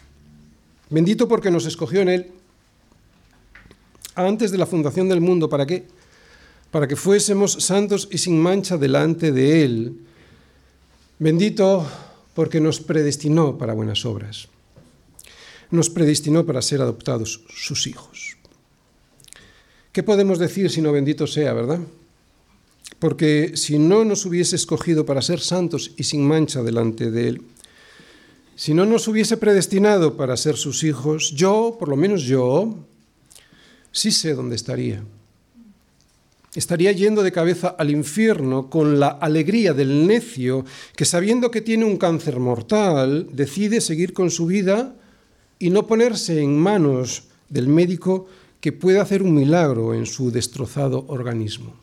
[0.88, 2.26] Bendito porque nos escogió en Él
[4.26, 5.48] antes de la fundación del mundo.
[5.48, 5.86] ¿Para qué?
[6.70, 10.00] Para que fuésemos santos y sin mancha delante de Él.
[11.18, 11.86] Bendito
[12.34, 14.48] porque nos predestinó para buenas obras.
[15.70, 18.38] nos predestinó para ser adoptados sus hijos.
[19.92, 21.80] ¿Qué podemos decir sino bendito sea, verdad?
[22.98, 27.42] Porque si no nos hubiese escogido para ser santos y sin mancha delante de Él,
[28.56, 32.74] si no nos hubiese predestinado para ser sus hijos, yo, por lo menos yo,
[33.92, 35.02] sí sé dónde estaría.
[36.54, 40.64] Estaría yendo de cabeza al infierno con la alegría del necio
[40.96, 44.94] que sabiendo que tiene un cáncer mortal, decide seguir con su vida
[45.58, 48.26] y no ponerse en manos del médico
[48.60, 51.74] que puede hacer un milagro en su destrozado organismo.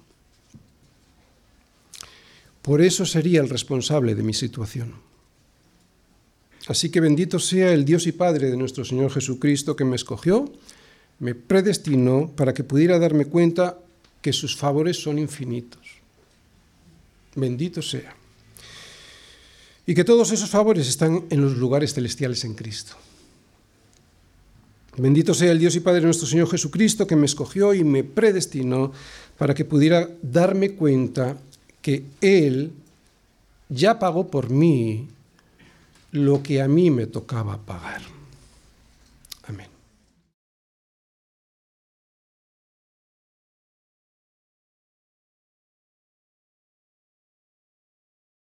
[2.62, 4.96] Por eso sería el responsable de mi situación.
[6.68, 10.52] Así que bendito sea el Dios y Padre de nuestro Señor Jesucristo que me escogió,
[11.20, 13.78] me predestinó para que pudiera darme cuenta
[14.22, 15.82] que sus favores son infinitos.
[17.36, 18.16] Bendito sea.
[19.86, 22.96] Y que todos esos favores están en los lugares celestiales en Cristo.
[24.98, 28.94] Bendito sea el Dios y Padre nuestro Señor Jesucristo que me escogió y me predestinó
[29.38, 31.38] para que pudiera darme cuenta
[31.82, 32.72] que Él
[33.68, 35.08] ya pagó por mí
[36.12, 38.15] lo que a mí me tocaba pagar.